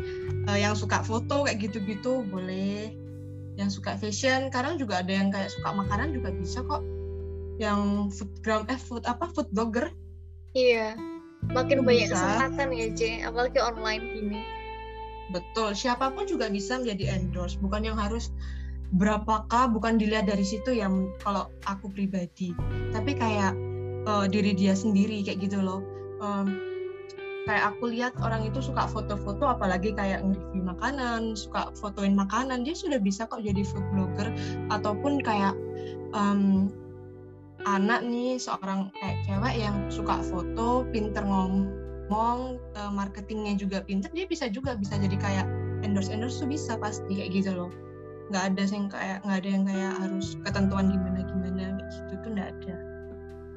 Uh, 0.51 0.59
yang 0.59 0.75
suka 0.75 1.03
foto 1.07 1.47
kayak 1.47 1.62
gitu-gitu 1.62 2.27
boleh. 2.27 2.90
Yang 3.55 3.79
suka 3.79 3.95
fashion 3.95 4.51
kadang 4.51 4.79
juga 4.79 5.03
ada 5.03 5.12
yang 5.14 5.31
kayak 5.31 5.51
suka 5.55 5.71
makanan 5.71 6.11
juga 6.11 6.35
bisa 6.35 6.66
kok. 6.66 6.83
Yang 7.62 8.11
foodgram 8.18 8.66
eh 8.66 8.79
food 8.79 9.07
apa 9.07 9.31
food 9.31 9.47
blogger. 9.55 9.95
Iya. 10.55 10.99
Makin 11.51 11.83
bisa. 11.83 11.87
banyak 11.87 12.09
kesempatan 12.11 12.68
ya 12.75 12.88
C 12.95 13.01
apalagi 13.23 13.59
online 13.62 14.05
gini. 14.18 14.40
Betul. 15.31 15.75
Siapa 15.79 16.11
pun 16.11 16.27
juga 16.27 16.51
bisa 16.51 16.79
menjadi 16.83 17.18
endorse. 17.18 17.59
Bukan 17.59 17.87
yang 17.87 17.99
harus 17.99 18.35
berapakah 18.92 19.73
bukan 19.73 19.97
dilihat 19.97 20.29
dari 20.29 20.45
situ 20.45 20.75
ya 20.75 20.87
kalau 21.23 21.49
aku 21.66 21.88
pribadi. 21.90 22.53
Tapi 22.92 23.16
kayak 23.16 23.72
uh, 24.07 24.27
diri 24.27 24.53
dia 24.57 24.75
sendiri 24.75 25.23
kayak 25.23 25.47
gitu 25.47 25.59
loh. 25.62 25.83
Um, 26.23 26.73
kayak 27.43 27.75
aku 27.75 27.91
lihat 27.91 28.15
orang 28.23 28.47
itu 28.47 28.62
suka 28.62 28.87
foto-foto 28.87 29.43
apalagi 29.51 29.91
kayak 29.99 30.23
nge-review 30.23 30.62
makanan 30.62 31.35
suka 31.35 31.75
fotoin 31.75 32.15
makanan 32.15 32.62
dia 32.62 32.75
sudah 32.79 33.03
bisa 33.03 33.27
kok 33.27 33.43
jadi 33.43 33.62
food 33.67 33.83
blogger. 33.95 34.31
Ataupun 34.71 35.23
kayak 35.23 35.55
um, 36.15 36.71
anak 37.67 38.03
nih 38.07 38.38
seorang 38.38 38.91
kayak 38.99 39.23
cewek 39.27 39.55
yang 39.59 39.77
suka 39.91 40.19
foto 40.23 40.87
pinter 40.91 41.23
ngomong 41.23 42.59
uh, 42.79 42.91
marketingnya 42.91 43.55
juga 43.59 43.83
pinter 43.87 44.11
dia 44.15 44.27
bisa 44.27 44.51
juga 44.51 44.75
bisa 44.75 44.99
jadi 44.99 45.15
kayak 45.19 45.47
endorse 45.83 46.11
endorse 46.11 46.43
tuh 46.43 46.51
bisa 46.51 46.79
pasti 46.79 47.11
kayak 47.11 47.35
gitu 47.35 47.51
loh. 47.55 47.71
Nggak 48.31 48.55
ada 48.55 48.62
yang 48.71 48.87
kayak 48.87 49.19
nggak 49.27 49.38
ada 49.43 49.49
yang 49.51 49.65
kayak 49.67 49.93
harus 49.99 50.27
ketentuan 50.47 50.87
gimana 50.95 51.21
gimana 51.27 51.65
gitu 51.83 52.15
tuh 52.23 52.31
nggak 52.38 52.51
ada 52.55 52.92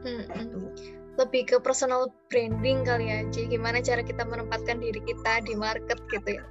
hmm, 0.05 0.23
gitu 0.37 0.59
lebih 1.15 1.47
ke 1.47 1.57
personal 1.63 2.11
branding 2.27 2.83
kali 2.83 3.07
ya 3.07 3.23
Ci. 3.31 3.47
Gimana 3.47 3.79
cara 3.79 4.03
kita 4.03 4.27
menempatkan 4.27 4.83
diri 4.83 4.99
kita 5.03 5.43
di 5.47 5.55
market 5.55 5.99
gitu 6.11 6.39
ya? 6.39 6.43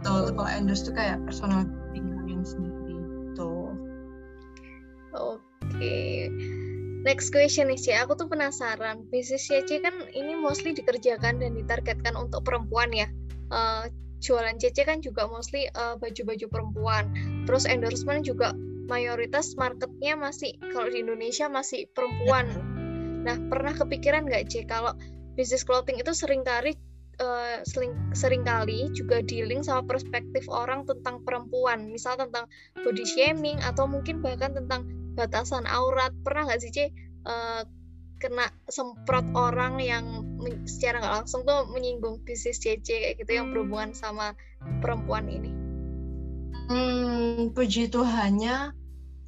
Betul, 0.00 0.32
kalau 0.32 0.50
endorse 0.50 0.86
tuh 0.86 0.94
kayak 0.96 1.18
personal 1.26 1.66
branding 1.66 2.06
kalian 2.22 2.42
sendiri 2.46 2.96
tuh. 3.34 3.74
Oke. 5.14 5.42
Okay. 5.74 6.30
Next 7.00 7.32
question 7.32 7.72
nih 7.72 7.80
Ci, 7.80 7.92
aku 7.96 8.12
tuh 8.14 8.28
penasaran. 8.28 9.08
Bisnis 9.08 9.48
CC 9.48 9.80
kan 9.80 9.96
ini 10.12 10.36
mostly 10.36 10.76
dikerjakan 10.76 11.40
dan 11.40 11.56
ditargetkan 11.56 12.14
untuk 12.14 12.44
perempuan 12.44 12.92
ya. 12.92 13.08
Uh, 13.50 13.88
jualan 14.20 14.60
CC 14.60 14.84
kan 14.84 15.00
juga 15.00 15.24
mostly 15.26 15.66
baju 15.74 15.98
baju-baju 15.98 16.46
perempuan. 16.52 17.04
Terus 17.48 17.64
endorsement 17.64 18.20
juga 18.20 18.52
mayoritas 18.90 19.54
marketnya 19.54 20.18
masih 20.18 20.58
kalau 20.74 20.90
di 20.90 21.06
Indonesia 21.06 21.46
masih 21.46 21.86
perempuan. 21.94 22.50
Nah, 23.22 23.38
pernah 23.46 23.70
kepikiran 23.70 24.26
nggak 24.26 24.50
C 24.50 24.66
kalau 24.66 24.98
bisnis 25.38 25.62
clothing 25.62 26.02
itu 26.02 26.10
sering 26.10 26.42
kali 26.42 26.74
uh, 27.22 27.62
sering 27.62 27.94
sering 28.10 28.42
kali 28.42 28.90
juga 28.90 29.22
dealing 29.22 29.62
sama 29.62 29.86
perspektif 29.86 30.50
orang 30.50 30.82
tentang 30.90 31.22
perempuan, 31.22 31.86
misal 31.94 32.18
tentang 32.18 32.50
body 32.74 33.06
shaming 33.06 33.62
atau 33.62 33.86
mungkin 33.86 34.18
bahkan 34.18 34.50
tentang 34.50 34.90
batasan 35.14 35.70
aurat. 35.70 36.10
Pernah 36.26 36.50
nggak 36.50 36.60
sih 36.66 36.72
C 36.74 36.78
uh, 37.30 37.62
kena 38.20 38.52
semprot 38.68 39.24
orang 39.32 39.80
yang 39.80 40.04
secara 40.68 41.00
nggak 41.00 41.14
langsung 41.24 41.46
tuh 41.48 41.68
menyinggung 41.72 42.20
bisnis 42.26 42.60
CC 42.60 42.84
kayak 42.84 43.16
gitu 43.22 43.32
yang 43.38 43.52
berhubungan 43.52 43.96
sama 43.96 44.36
perempuan 44.84 45.28
ini? 45.28 45.52
Hmm, 46.70 47.50
puji 47.50 47.90
Tuhannya 47.90 48.79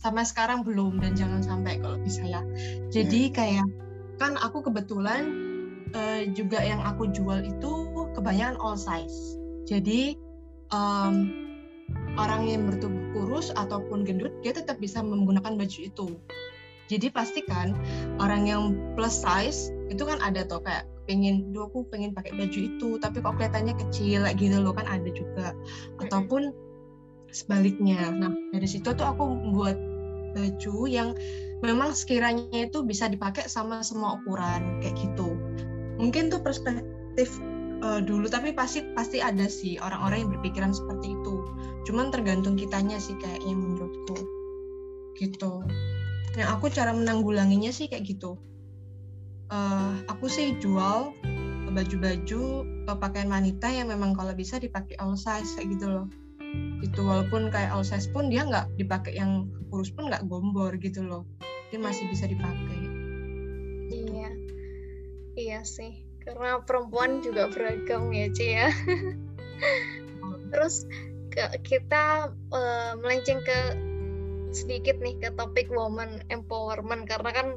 sampai 0.02 0.26
sekarang 0.26 0.66
belum 0.66 0.98
dan 0.98 1.14
jangan 1.14 1.40
sampai 1.40 1.78
kalau 1.78 1.96
bisa 2.02 2.26
ya. 2.26 2.42
Jadi 2.90 3.30
hmm. 3.30 3.34
kayak 3.34 3.66
kan 4.18 4.34
aku 4.42 4.66
kebetulan 4.66 5.30
uh, 5.94 6.26
juga 6.34 6.58
yang 6.60 6.82
aku 6.82 7.08
jual 7.14 7.40
itu 7.46 7.72
kebanyakan 8.18 8.58
all 8.58 8.74
size. 8.74 9.38
Jadi 9.70 10.18
um, 10.74 11.30
orang 12.18 12.50
yang 12.50 12.66
bertubuh 12.66 13.00
kurus 13.14 13.54
ataupun 13.54 14.02
gendut 14.02 14.34
dia 14.42 14.52
tetap 14.52 14.82
bisa 14.82 15.00
menggunakan 15.00 15.54
baju 15.54 15.78
itu. 15.78 16.06
Jadi 16.90 17.08
pastikan 17.08 17.72
orang 18.18 18.50
yang 18.50 18.62
plus 18.98 19.22
size 19.22 19.70
itu 19.88 20.02
kan 20.02 20.18
ada 20.20 20.44
tuh 20.44 20.60
kayak 20.60 20.84
pengen 21.06 21.50
duh 21.50 21.66
aku 21.66 21.82
pengen 21.90 22.14
pakai 22.14 22.34
baju 22.36 22.58
itu 22.58 22.88
tapi 23.02 23.18
kok 23.18 23.34
kelihatannya 23.34 23.74
kecil 23.88 24.26
gitu 24.34 24.56
loh 24.58 24.74
kan 24.74 24.84
ada 24.90 25.08
juga. 25.14 25.54
Ataupun 26.02 26.52
sebaliknya. 27.32 28.12
Nah 28.12 28.34
dari 28.52 28.68
situ 28.68 28.92
tuh 28.92 29.06
aku 29.08 29.24
membuat 29.24 29.78
baju 30.32 30.76
yang 30.88 31.08
memang 31.62 31.94
sekiranya 31.94 32.66
itu 32.66 32.82
bisa 32.82 33.06
dipakai 33.06 33.46
sama 33.46 33.80
semua 33.86 34.18
ukuran 34.18 34.82
kayak 34.82 34.98
gitu. 34.98 35.38
Mungkin 36.00 36.32
tuh 36.32 36.42
perspektif 36.42 37.38
uh, 37.84 38.02
dulu 38.02 38.26
tapi 38.26 38.50
pasti 38.56 38.82
pasti 38.96 39.22
ada 39.22 39.46
sih 39.46 39.78
orang-orang 39.78 40.26
yang 40.26 40.30
berpikiran 40.34 40.72
seperti 40.74 41.14
itu. 41.14 41.34
Cuman 41.86 42.10
tergantung 42.10 42.58
kitanya 42.58 42.98
sih 42.98 43.14
kayaknya 43.20 43.54
menurutku. 43.54 44.18
Gitu. 45.20 45.62
Yang 46.34 46.48
aku 46.48 46.66
cara 46.72 46.90
menanggulanginya 46.96 47.70
sih 47.70 47.86
kayak 47.86 48.08
gitu. 48.08 48.40
Uh, 49.52 50.00
aku 50.08 50.32
sih 50.32 50.56
jual 50.58 51.12
baju-baju 51.72 52.68
pakaian 53.00 53.32
wanita 53.32 53.68
yang 53.72 53.88
memang 53.88 54.12
kalau 54.12 54.36
bisa 54.36 54.60
dipakai 54.60 54.92
all 55.00 55.16
size 55.16 55.56
kayak 55.56 55.72
gitu 55.76 55.88
loh 55.88 56.06
itu 56.82 57.00
walaupun 57.00 57.48
kayak 57.48 57.72
all 57.72 57.86
size 57.86 58.10
pun 58.10 58.28
dia 58.28 58.44
nggak 58.44 58.74
dipakai 58.76 59.16
yang 59.16 59.48
kurus 59.70 59.88
pun 59.94 60.10
nggak 60.10 60.26
gombor 60.26 60.74
gitu 60.76 61.00
loh. 61.00 61.24
Dia 61.70 61.80
masih 61.80 62.04
bisa 62.12 62.28
dipakai. 62.28 62.80
Iya. 63.88 64.30
Iya 65.38 65.60
sih. 65.64 66.04
Karena 66.20 66.60
perempuan 66.62 67.24
juga 67.24 67.48
beragam 67.48 68.12
ya 68.12 68.28
Ci 68.30 68.46
ya. 68.52 68.68
Terus 70.52 70.84
ke, 71.32 71.44
kita 71.64 72.28
uh, 72.52 72.92
melenceng 73.00 73.40
ke 73.40 73.58
sedikit 74.52 75.00
nih 75.00 75.16
ke 75.16 75.32
topik 75.32 75.72
woman 75.72 76.20
empowerment. 76.28 77.08
Karena 77.08 77.32
kan 77.32 77.48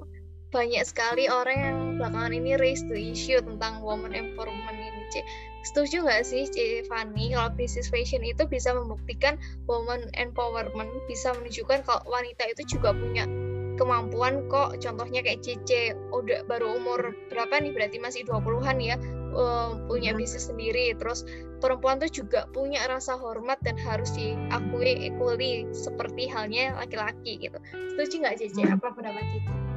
banyak 0.55 0.87
sekali 0.87 1.27
orang 1.27 1.57
yang 1.59 1.77
belakangan 1.99 2.31
ini 2.31 2.55
raise 2.55 2.87
the 2.87 2.95
issue 2.95 3.43
tentang 3.43 3.83
woman 3.83 4.15
empowerment 4.15 4.79
ini 4.79 5.03
C. 5.11 5.19
Setuju 5.67 6.07
nggak 6.07 6.23
sih 6.23 6.47
C. 6.47 6.87
Fanny 6.87 7.35
kalau 7.35 7.51
bisnis 7.51 7.91
fashion 7.91 8.23
itu 8.23 8.47
bisa 8.47 8.71
membuktikan 8.71 9.35
woman 9.67 10.07
empowerment 10.15 10.87
bisa 11.11 11.35
menunjukkan 11.35 11.83
kalau 11.83 11.99
wanita 12.07 12.47
itu 12.47 12.79
juga 12.79 12.95
punya 12.95 13.27
kemampuan 13.75 14.47
kok 14.47 14.79
contohnya 14.79 15.19
kayak 15.19 15.43
Cice 15.43 15.91
udah 16.15 16.47
baru 16.47 16.79
umur 16.79 17.11
berapa 17.27 17.59
nih 17.59 17.75
berarti 17.75 17.99
masih 17.99 18.23
20-an 18.23 18.79
ya 18.79 18.95
uh, 19.35 19.75
punya 19.91 20.15
bisnis 20.15 20.47
sendiri 20.47 20.95
terus 20.95 21.27
perempuan 21.59 21.99
tuh 21.99 22.07
juga 22.07 22.47
punya 22.55 22.87
rasa 22.87 23.19
hormat 23.19 23.59
dan 23.67 23.75
harus 23.75 24.15
diakui 24.15 25.11
equally 25.11 25.67
seperti 25.75 26.31
halnya 26.31 26.71
laki-laki 26.79 27.35
gitu 27.35 27.59
setuju 27.93 28.15
nggak 28.23 28.35
Cice 28.39 28.63
hmm. 28.63 28.79
apa 28.79 28.87
pendapat 28.95 29.23
Cice? 29.35 29.74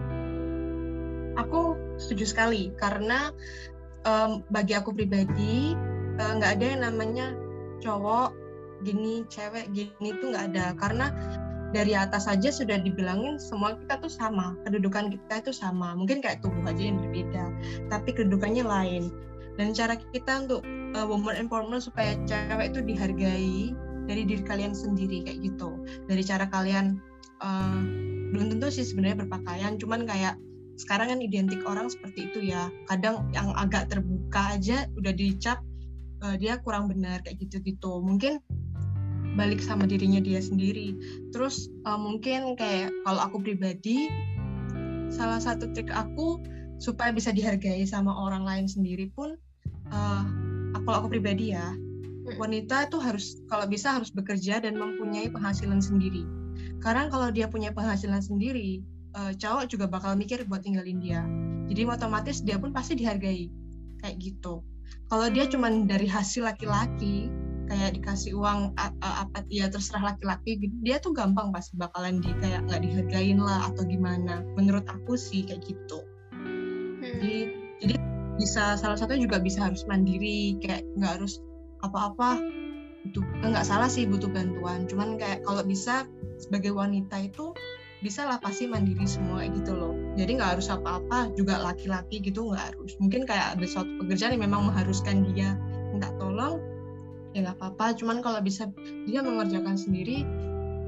Aku 1.38 1.78
setuju 1.96 2.24
sekali 2.34 2.74
karena 2.76 3.30
um, 4.04 4.42
bagi 4.50 4.74
aku 4.74 4.90
pribadi 4.90 5.78
eh, 6.18 6.32
nggak 6.34 6.50
uh, 6.50 6.54
ada 6.58 6.64
yang 6.66 6.82
namanya 6.82 7.26
cowok 7.78 8.34
gini 8.82 9.22
cewek 9.30 9.70
gini 9.70 10.10
tuh 10.18 10.34
nggak 10.34 10.54
ada. 10.54 10.74
Karena 10.76 11.06
dari 11.70 11.92
atas 11.92 12.24
saja 12.26 12.48
sudah 12.48 12.80
dibilangin 12.80 13.36
semua 13.36 13.76
kita 13.76 14.00
tuh 14.02 14.12
sama 14.12 14.58
kedudukan 14.66 15.14
kita 15.14 15.46
itu 15.46 15.52
sama. 15.54 15.94
Mungkin 15.94 16.20
kayak 16.20 16.42
tubuh 16.42 16.66
aja 16.66 16.82
yang 16.82 16.98
berbeda 17.00 17.44
tapi 17.88 18.10
kedudukannya 18.12 18.66
lain. 18.66 19.04
Dan 19.58 19.74
cara 19.74 19.98
kita 20.14 20.46
untuk 20.46 20.62
uh, 20.94 21.06
woman 21.06 21.34
empowerment 21.34 21.82
supaya 21.82 22.14
cewek 22.26 22.74
itu 22.74 22.80
dihargai 22.82 23.74
dari 24.06 24.22
diri 24.24 24.42
kalian 24.46 24.70
sendiri 24.70 25.26
kayak 25.26 25.42
gitu. 25.42 25.74
Dari 26.06 26.22
cara 26.22 26.46
kalian 26.46 27.02
uh, 27.42 27.82
belum 28.30 28.54
tentu 28.54 28.70
sih 28.70 28.86
sebenarnya 28.86 29.26
berpakaian 29.26 29.74
cuman 29.82 30.06
kayak 30.06 30.38
sekarang 30.78 31.10
kan 31.10 31.20
identik 31.20 31.60
orang 31.66 31.90
seperti 31.90 32.30
itu 32.30 32.54
ya. 32.54 32.70
Kadang 32.86 33.26
yang 33.34 33.50
agak 33.58 33.90
terbuka 33.90 34.54
aja 34.54 34.86
udah 34.94 35.10
dicap 35.10 35.58
uh, 36.22 36.38
dia 36.38 36.62
kurang 36.62 36.86
benar 36.86 37.20
kayak 37.26 37.42
gitu-gitu. 37.42 37.98
Mungkin 37.98 38.38
balik 39.34 39.58
sama 39.58 39.90
dirinya 39.90 40.22
dia 40.22 40.38
sendiri. 40.38 40.94
Terus 41.34 41.66
uh, 41.82 41.98
mungkin 41.98 42.54
kayak 42.54 42.94
kalau 43.02 43.20
aku 43.26 43.42
pribadi 43.42 44.06
salah 45.10 45.42
satu 45.42 45.66
trik 45.74 45.90
aku 45.90 46.38
supaya 46.78 47.10
bisa 47.10 47.34
dihargai 47.34 47.82
sama 47.82 48.14
orang 48.14 48.46
lain 48.46 48.66
sendiri 48.70 49.10
pun 49.10 49.34
uh, 49.90 50.22
kalau 50.86 51.04
aku 51.04 51.18
pribadi 51.18 51.50
ya 51.52 51.74
hmm. 51.74 52.38
wanita 52.38 52.86
itu 52.86 53.02
harus 53.02 53.42
kalau 53.50 53.66
bisa 53.66 53.98
harus 53.98 54.14
bekerja 54.14 54.62
dan 54.62 54.78
mempunyai 54.78 55.26
penghasilan 55.28 55.82
sendiri. 55.82 56.22
Karena 56.78 57.10
kalau 57.10 57.34
dia 57.34 57.50
punya 57.50 57.74
penghasilan 57.74 58.22
sendiri 58.22 58.82
uh, 59.18 59.32
cowok 59.34 59.64
juga 59.66 59.90
bakal 59.90 60.14
mikir 60.14 60.46
buat 60.46 60.62
tinggalin 60.62 61.02
dia. 61.02 61.26
Jadi 61.68 61.84
otomatis 61.84 62.40
dia 62.40 62.56
pun 62.56 62.70
pasti 62.70 62.94
dihargai. 62.94 63.50
Kayak 64.00 64.16
gitu. 64.22 64.62
Kalau 65.10 65.26
dia 65.28 65.44
cuma 65.50 65.68
dari 65.84 66.06
hasil 66.08 66.46
laki-laki 66.46 67.28
kayak 67.68 68.00
dikasih 68.00 68.32
uang 68.32 68.72
apa 68.80 69.44
ya 69.52 69.68
terserah 69.68 70.00
laki-laki 70.00 70.56
gitu, 70.56 70.72
dia 70.80 70.96
tuh 70.96 71.12
gampang 71.12 71.52
pasti 71.52 71.76
bakalan 71.76 72.16
di 72.24 72.32
kayak 72.40 72.64
nggak 72.64 72.80
dihargain 72.80 73.36
lah 73.36 73.68
atau 73.68 73.84
gimana. 73.84 74.40
Menurut 74.56 74.88
aku 74.88 75.18
sih 75.18 75.44
kayak 75.44 75.68
gitu. 75.68 76.00
Hmm. 76.32 77.00
jadi 77.20 77.36
jadi 77.84 77.94
bisa 78.40 78.76
salah 78.80 78.96
satu 78.96 79.16
juga 79.16 79.40
bisa 79.40 79.64
harus 79.68 79.84
mandiri 79.84 80.56
kayak 80.64 80.84
nggak 80.96 81.20
harus 81.20 81.40
apa-apa 81.84 82.40
butuh 83.12 83.24
nggak 83.44 83.66
salah 83.68 83.88
sih 83.92 84.08
butuh 84.08 84.32
bantuan. 84.32 84.88
Cuman 84.88 85.20
kayak 85.20 85.44
kalau 85.44 85.60
bisa 85.64 86.08
sebagai 86.40 86.72
wanita 86.72 87.20
itu 87.20 87.52
bisa 87.98 88.22
lah 88.22 88.38
pasti 88.38 88.70
mandiri 88.70 89.02
semua 89.04 89.42
gitu 89.50 89.74
loh. 89.74 89.94
Jadi 90.14 90.38
nggak 90.38 90.58
harus 90.58 90.70
apa-apa 90.70 91.34
juga 91.34 91.58
laki-laki 91.58 92.22
gitu 92.22 92.46
nggak 92.50 92.74
harus. 92.74 92.94
Mungkin 93.02 93.26
kayak 93.26 93.58
ada 93.58 93.66
suatu 93.66 93.90
pekerjaan 94.04 94.38
yang 94.38 94.46
memang 94.46 94.70
mengharuskan 94.70 95.26
dia 95.34 95.58
minta 95.90 96.14
tolong 96.22 96.62
ya 97.34 97.42
nggak 97.42 97.58
apa-apa. 97.58 97.98
Cuman 97.98 98.22
kalau 98.22 98.38
bisa 98.38 98.70
dia 99.06 99.20
mengerjakan 99.22 99.74
sendiri 99.74 100.22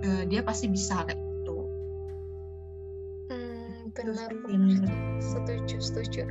uh, 0.06 0.22
dia 0.30 0.46
pasti 0.46 0.70
bisa 0.70 1.02
kayak 1.02 1.18
gitu. 1.18 1.58
Hmm, 3.34 3.90
benar 3.90 4.30
benar. 4.46 4.86
Setuju 5.18 5.76
setuju. 5.82 6.22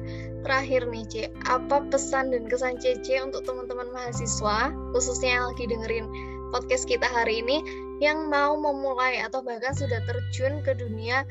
Terakhir 0.47 0.87
nih 0.87 1.03
C 1.11 1.13
apa 1.43 1.83
pesan 1.91 2.31
dan 2.31 2.47
kesan 2.47 2.79
CC 2.79 3.19
untuk 3.19 3.43
teman-teman 3.43 3.91
mahasiswa 3.91 4.71
khususnya 4.95 5.43
yang 5.43 5.45
lagi 5.51 5.67
dengerin 5.67 6.07
podcast 6.55 6.87
kita 6.87 7.05
hari 7.05 7.43
ini 7.43 7.59
yang 7.99 8.31
mau 8.31 8.55
memulai 8.55 9.19
atau 9.19 9.43
bahkan 9.43 9.75
sudah 9.75 9.99
terjun 10.07 10.63
ke 10.63 10.71
dunia 10.75 11.27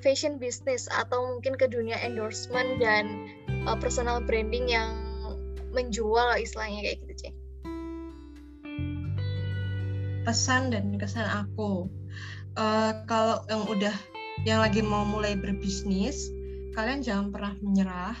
fashion 0.00 0.40
business 0.40 0.88
atau 0.88 1.36
mungkin 1.36 1.56
ke 1.56 1.68
dunia 1.68 1.96
endorsement 2.00 2.80
dan 2.80 3.28
uh, 3.68 3.76
personal 3.76 4.24
branding 4.24 4.68
yang 4.68 4.96
menjual 5.76 6.40
istilahnya 6.40 6.80
kayak 6.88 6.96
gitu, 7.04 7.14
Cek. 7.26 7.34
Pesan 10.24 10.72
dan 10.72 10.96
kesan 10.96 11.28
aku, 11.28 11.86
uh, 12.56 12.92
kalau 13.06 13.44
yang 13.46 13.62
udah 13.68 13.96
yang 14.48 14.58
lagi 14.64 14.80
mau 14.80 15.04
mulai 15.04 15.36
berbisnis, 15.36 16.32
kalian 16.72 17.04
jangan 17.04 17.28
pernah 17.30 17.52
menyerah. 17.60 18.16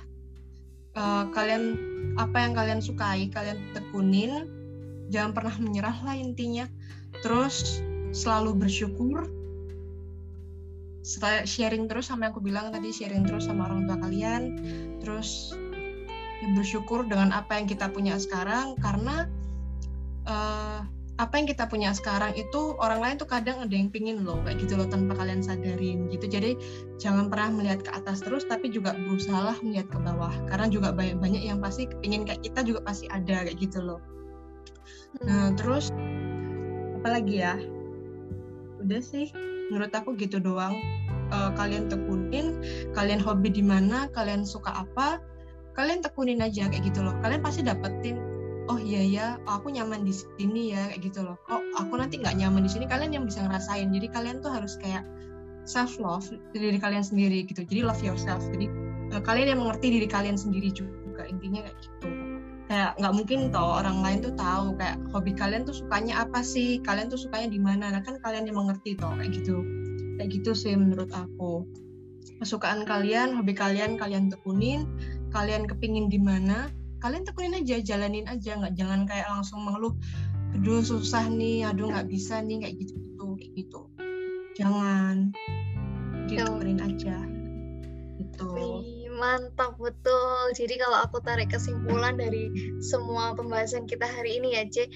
Uh, 0.96 1.28
kalian 1.36 1.76
apa 2.16 2.36
yang 2.40 2.52
kalian 2.56 2.80
sukai, 2.80 3.28
kalian 3.28 3.60
tekunin, 3.76 4.48
jangan 5.12 5.36
pernah 5.36 5.54
menyerah 5.60 5.96
lah 6.04 6.16
intinya. 6.16 6.64
Terus 7.24 7.80
selalu 8.16 8.56
bersyukur 8.66 9.28
sharing 11.46 11.86
terus 11.86 12.10
sama 12.10 12.26
yang 12.26 12.34
aku 12.34 12.42
bilang 12.42 12.74
tadi 12.74 12.90
sharing 12.90 13.22
terus 13.22 13.46
sama 13.46 13.70
orang 13.70 13.86
tua 13.86 13.98
kalian. 14.02 14.42
Terus 14.98 15.54
ya 16.42 16.48
bersyukur 16.52 17.06
dengan 17.06 17.32
apa 17.32 17.56
yang 17.56 17.70
kita 17.70 17.88
punya 17.88 18.18
sekarang 18.18 18.76
karena 18.82 19.30
uh, 20.26 20.84
apa 21.16 21.40
yang 21.40 21.48
kita 21.48 21.64
punya 21.64 21.96
sekarang 21.96 22.36
itu 22.36 22.76
orang 22.76 23.00
lain 23.00 23.16
tuh 23.16 23.24
kadang 23.24 23.64
ada 23.64 23.72
yang 23.72 23.88
pingin 23.88 24.20
loh 24.20 24.36
kayak 24.44 24.60
gitu 24.60 24.76
loh 24.76 24.84
tanpa 24.84 25.16
kalian 25.16 25.40
sadarin 25.40 26.12
gitu. 26.12 26.28
Jadi 26.28 26.60
jangan 27.00 27.32
pernah 27.32 27.56
melihat 27.56 27.80
ke 27.88 27.90
atas 27.96 28.20
terus 28.20 28.44
tapi 28.44 28.68
juga 28.68 28.92
berusaha 28.92 29.54
lah 29.54 29.56
melihat 29.64 29.88
ke 29.88 29.98
bawah. 30.02 30.34
Karena 30.52 30.68
juga 30.68 30.92
banyak 30.92 31.16
banyak 31.16 31.42
yang 31.48 31.62
pasti 31.64 31.88
pingin 32.04 32.28
kayak 32.28 32.44
kita 32.44 32.60
juga 32.68 32.84
pasti 32.84 33.08
ada 33.08 33.48
kayak 33.48 33.56
gitu 33.56 33.80
loh. 33.80 34.00
Nah 35.24 35.48
hmm. 35.48 35.56
terus 35.56 35.88
apa 37.06 37.22
lagi 37.22 37.38
ya? 37.38 37.54
Udah 38.82 38.98
sih 38.98 39.30
menurut 39.70 39.94
aku 39.94 40.18
gitu 40.18 40.42
doang. 40.42 40.74
Uh, 41.30 41.54
kalian 41.54 41.86
tekunin 41.86 42.58
kalian 42.98 43.22
hobi 43.22 43.46
di 43.54 43.62
mana 43.62 44.10
kalian 44.10 44.42
suka 44.42 44.74
apa 44.74 45.22
kalian 45.78 46.02
tekunin 46.02 46.42
aja 46.42 46.66
kayak 46.66 46.82
gitu 46.82 47.06
loh. 47.06 47.14
Kalian 47.22 47.46
pasti 47.46 47.62
dapetin 47.62 48.18
oh 48.66 48.82
iya 48.82 49.06
ya 49.06 49.26
aku 49.46 49.70
nyaman 49.70 50.02
di 50.02 50.10
sini 50.10 50.74
ya 50.74 50.90
kayak 50.90 51.14
gitu 51.14 51.22
loh. 51.22 51.38
Oh 51.46 51.62
aku 51.78 51.94
nanti 51.94 52.18
nggak 52.18 52.42
nyaman 52.42 52.66
di 52.66 52.74
sini? 52.74 52.90
Kalian 52.90 53.14
yang 53.14 53.22
bisa 53.22 53.38
ngerasain. 53.46 53.86
Jadi 53.94 54.10
kalian 54.10 54.42
tuh 54.42 54.50
harus 54.50 54.74
kayak 54.74 55.06
self 55.62 56.02
love 56.02 56.26
diri 56.58 56.74
kalian 56.74 57.06
sendiri 57.06 57.46
gitu. 57.46 57.62
Jadi 57.62 57.86
love 57.86 58.02
yourself. 58.02 58.42
Jadi 58.50 58.66
uh, 59.14 59.22
kalian 59.22 59.54
yang 59.54 59.62
mengerti 59.62 59.94
diri 59.94 60.10
kalian 60.10 60.34
sendiri 60.34 60.74
juga 60.74 61.22
intinya 61.30 61.70
kayak 61.70 61.78
gitu 61.86 62.25
kayak 62.66 62.98
nggak 62.98 63.14
mungkin 63.14 63.54
toh 63.54 63.78
orang 63.78 64.02
lain 64.02 64.18
tuh 64.22 64.34
tahu 64.34 64.74
kayak 64.74 64.98
hobi 65.14 65.32
kalian 65.34 65.62
tuh 65.62 65.74
sukanya 65.74 66.26
apa 66.26 66.42
sih? 66.42 66.82
Kalian 66.82 67.06
tuh 67.06 67.18
sukanya 67.18 67.48
di 67.50 67.60
mana? 67.62 67.94
Nah 67.94 68.02
kan 68.02 68.18
kalian 68.18 68.50
yang 68.50 68.58
mengerti 68.58 68.98
toh 68.98 69.14
kayak 69.14 69.30
gitu. 69.38 69.62
Kayak 70.18 70.30
gitu 70.34 70.50
sih 70.54 70.74
menurut 70.74 71.10
aku. 71.14 71.62
Kesukaan 72.42 72.82
kalian 72.82 73.38
hobi 73.38 73.54
kalian 73.54 73.94
kalian 73.94 74.28
tekunin. 74.28 74.90
Kalian 75.30 75.70
kepingin 75.70 76.10
di 76.10 76.18
mana? 76.18 76.70
Kalian 76.98 77.22
tekunin 77.22 77.54
aja 77.54 77.78
jalanin 77.78 78.26
aja. 78.26 78.58
Nggak 78.58 78.74
jangan 78.74 79.00
kayak 79.06 79.26
langsung 79.30 79.62
mengeluh 79.62 79.94
aduh 80.56 80.80
susah 80.80 81.28
nih 81.28 81.68
aduh 81.68 81.92
nggak 81.92 82.08
bisa 82.08 82.40
nih 82.40 82.64
kayak 82.64 82.74
gitu 82.80 82.94
gitu 82.96 83.26
kayak 83.38 83.52
gitu. 83.54 83.80
Jangan. 84.58 85.16
Ditekunin 86.26 86.80
aja. 86.82 87.16
Gitu 88.16 88.95
mantap 89.16 89.74
betul. 89.80 90.52
Jadi 90.52 90.76
kalau 90.76 91.02
aku 91.02 91.18
tarik 91.24 91.50
kesimpulan 91.50 92.20
dari 92.20 92.52
semua 92.84 93.32
pembahasan 93.32 93.88
kita 93.88 94.04
hari 94.04 94.38
ini 94.38 94.54
ya, 94.54 94.64
C, 94.68 94.86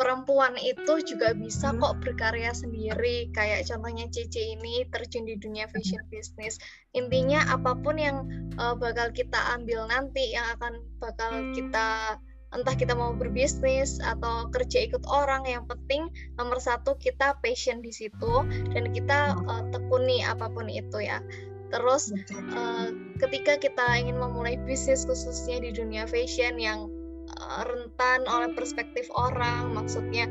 perempuan 0.00 0.56
itu 0.56 1.02
juga 1.04 1.36
bisa 1.36 1.72
hmm. 1.72 1.84
kok 1.84 1.94
berkarya 2.00 2.52
sendiri. 2.56 3.28
Kayak 3.36 3.68
contohnya 3.68 4.08
Cici 4.08 4.56
ini 4.56 4.88
terjun 4.88 5.28
di 5.28 5.36
dunia 5.36 5.68
fashion 5.68 6.00
business. 6.08 6.56
Intinya 6.96 7.44
apa 7.52 7.76
pun 7.76 8.00
yang 8.00 8.24
uh, 8.56 8.72
bakal 8.72 9.12
kita 9.12 9.36
ambil 9.60 9.84
nanti, 9.92 10.32
yang 10.32 10.46
akan 10.56 10.80
bakal 11.00 11.52
kita 11.52 12.16
entah 12.50 12.74
kita 12.74 12.98
mau 12.98 13.14
berbisnis 13.14 14.02
atau 14.02 14.50
kerja 14.50 14.82
ikut 14.82 15.06
orang 15.06 15.46
yang 15.46 15.62
penting 15.70 16.10
nomor 16.34 16.58
satu 16.58 16.98
kita 16.98 17.38
passion 17.38 17.78
di 17.78 17.94
situ 17.94 18.42
dan 18.74 18.90
kita 18.90 19.38
uh, 19.46 19.62
tekuni 19.70 20.26
apa 20.26 20.50
pun 20.50 20.66
itu 20.66 20.98
ya 20.98 21.22
Terus 21.70 22.10
uh, 22.34 22.90
ketika 23.22 23.54
kita 23.62 23.86
ingin 23.98 24.18
memulai 24.18 24.58
bisnis 24.66 25.06
khususnya 25.06 25.62
di 25.62 25.70
dunia 25.70 26.04
fashion 26.04 26.58
yang 26.58 26.90
uh, 27.38 27.62
rentan 27.62 28.26
oleh 28.26 28.50
perspektif 28.58 29.06
orang, 29.14 29.70
maksudnya 29.74 30.26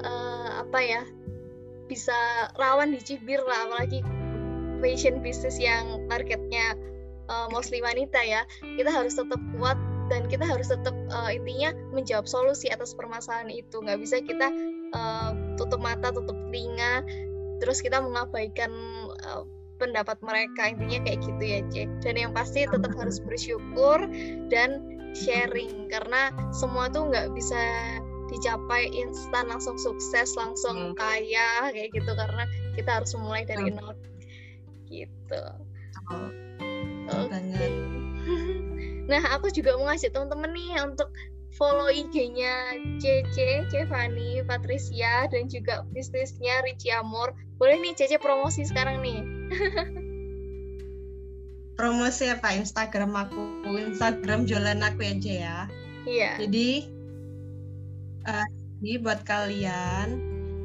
uh, 0.00 0.64
apa 0.64 0.80
ya 0.80 1.02
bisa 1.92 2.16
rawan 2.56 2.96
dicibir 2.96 3.44
lah, 3.44 3.68
apalagi 3.68 4.00
fashion 4.80 5.20
bisnis 5.20 5.60
yang 5.60 6.08
targetnya 6.08 6.72
uh, 7.28 7.46
mostly 7.52 7.84
wanita 7.84 8.18
ya, 8.24 8.48
kita 8.64 8.88
harus 8.88 9.12
tetap 9.12 9.38
kuat 9.60 9.76
dan 10.08 10.24
kita 10.28 10.44
harus 10.44 10.72
tetap 10.72 10.96
uh, 11.12 11.28
intinya 11.28 11.76
menjawab 11.92 12.24
solusi 12.24 12.72
atas 12.72 12.96
permasalahan 12.96 13.52
itu. 13.52 13.76
Nggak 13.80 14.00
bisa 14.00 14.24
kita 14.24 14.48
uh, 14.96 15.36
tutup 15.60 15.84
mata, 15.84 16.08
tutup 16.12 16.34
telinga, 16.48 17.04
terus 17.60 17.84
kita 17.84 18.00
mengabaikan 18.00 18.72
uh, 19.28 19.44
pendapat 19.82 20.14
mereka 20.22 20.70
intinya 20.70 21.02
kayak 21.02 21.18
gitu 21.26 21.42
ya 21.42 21.60
cek 21.74 21.88
dan 22.06 22.14
yang 22.14 22.30
pasti 22.30 22.62
tetap 22.70 22.94
harus 22.94 23.18
bersyukur 23.18 23.98
dan 24.46 24.86
sharing 25.18 25.90
karena 25.90 26.30
semua 26.54 26.86
tuh 26.86 27.10
nggak 27.10 27.34
bisa 27.34 27.58
dicapai 28.30 28.88
instan 28.94 29.50
langsung 29.50 29.74
sukses 29.76 30.38
langsung 30.38 30.94
hmm. 30.94 30.96
kaya 30.96 31.74
kayak 31.74 31.90
gitu 31.90 32.12
karena 32.14 32.46
kita 32.78 33.02
harus 33.02 33.12
mulai 33.18 33.42
dari 33.42 33.74
nol 33.74 33.92
gitu 34.86 35.42
oh, 36.14 36.30
okay. 37.26 37.74
nah 39.10 39.20
aku 39.34 39.50
juga 39.50 39.74
mau 39.76 39.90
ngasih 39.90 40.14
teman-teman 40.14 40.54
nih 40.54 40.78
untuk 40.86 41.10
follow 41.52 41.92
IG-nya 41.92 42.80
Cece, 42.96 43.68
Cevani, 43.68 44.40
Patricia, 44.48 45.28
dan 45.28 45.52
juga 45.52 45.84
bisnisnya 45.92 46.64
Ricci 46.64 46.88
Amor. 46.88 47.36
Boleh 47.60 47.76
nih 47.76 47.92
Cece 47.92 48.16
promosi 48.16 48.64
sekarang 48.64 49.04
nih. 49.04 49.20
Promosi 51.78 52.30
apa? 52.30 52.54
Instagram 52.54 53.12
aku. 53.16 53.66
Instagram 53.66 54.46
jualan 54.46 54.80
aku 54.80 55.00
aja 55.02 55.32
ya. 55.32 55.58
Iya. 56.06 56.30
Jadi 56.46 56.86
uh, 58.26 58.46
ini 58.82 58.98
buat 58.98 59.22
kalian 59.26 60.06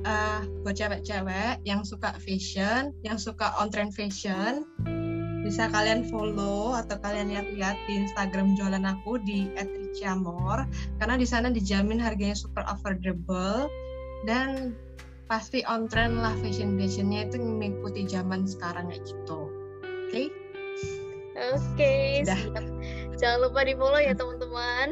uh, 0.06 0.42
buat 0.66 0.76
cewek-cewek 0.78 1.62
yang 1.66 1.86
suka 1.86 2.14
fashion 2.18 2.94
yang 3.06 3.18
suka 3.22 3.54
on 3.62 3.70
trend 3.70 3.94
fashion 3.94 4.66
bisa 5.46 5.72
kalian 5.72 6.04
follow 6.12 6.76
atau 6.76 7.00
kalian 7.00 7.32
lihat-lihat 7.32 7.78
di 7.88 8.04
Instagram 8.04 8.58
jualan 8.60 8.84
aku 8.84 9.22
di 9.24 9.48
@riciamor 9.56 10.68
karena 11.00 11.16
di 11.16 11.24
sana 11.24 11.48
dijamin 11.48 12.02
harganya 12.02 12.36
super 12.36 12.68
affordable 12.68 13.72
dan 14.28 14.76
pasti 15.28 15.64
on 15.68 15.92
trend 15.92 16.20
lah 16.24 16.34
fashion 16.40 16.80
fashionnya 16.80 17.28
itu 17.28 17.38
mengikuti 17.40 18.08
zaman 18.08 18.48
sekarang 18.48 18.92
kayak 18.92 19.04
gitu. 19.04 19.40
Oke? 20.08 20.12
Okay? 20.12 20.28
oke 21.38 21.62
okay, 21.78 22.26
jangan 23.22 23.46
lupa 23.46 23.62
di 23.62 23.78
follow 23.78 24.02
ya 24.02 24.18
teman-teman. 24.18 24.90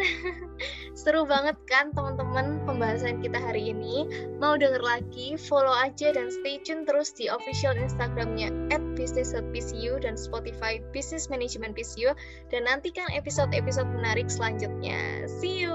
Seru 0.99 1.25
banget 1.25 1.57
kan 1.65 1.89
teman-teman 1.89 2.61
pembahasan 2.69 3.17
kita 3.25 3.41
hari 3.41 3.73
ini. 3.73 4.05
Mau 4.37 4.53
denger 4.53 4.79
lagi 4.85 5.41
follow 5.41 5.73
aja 5.73 6.13
dan 6.13 6.29
stay 6.29 6.61
tune 6.61 6.85
terus 6.85 7.09
di 7.17 7.25
official 7.33 7.73
instagramnya 7.73 8.53
at 8.69 8.83
business.pcu 8.93 9.97
dan 10.05 10.13
spotify 10.13 10.77
business 10.93 11.33
management 11.33 11.73
pcu 11.73 12.13
dan 12.53 12.69
nantikan 12.69 13.09
episode-episode 13.09 13.89
menarik 13.89 14.29
selanjutnya. 14.29 15.25
See 15.41 15.65
you. 15.65 15.73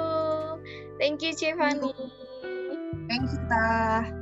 Thank 1.02 1.26
you 1.26 1.34
Cevani 1.34 1.90
thank 3.10 3.26
you 3.32 3.40
Ta. 3.50 4.19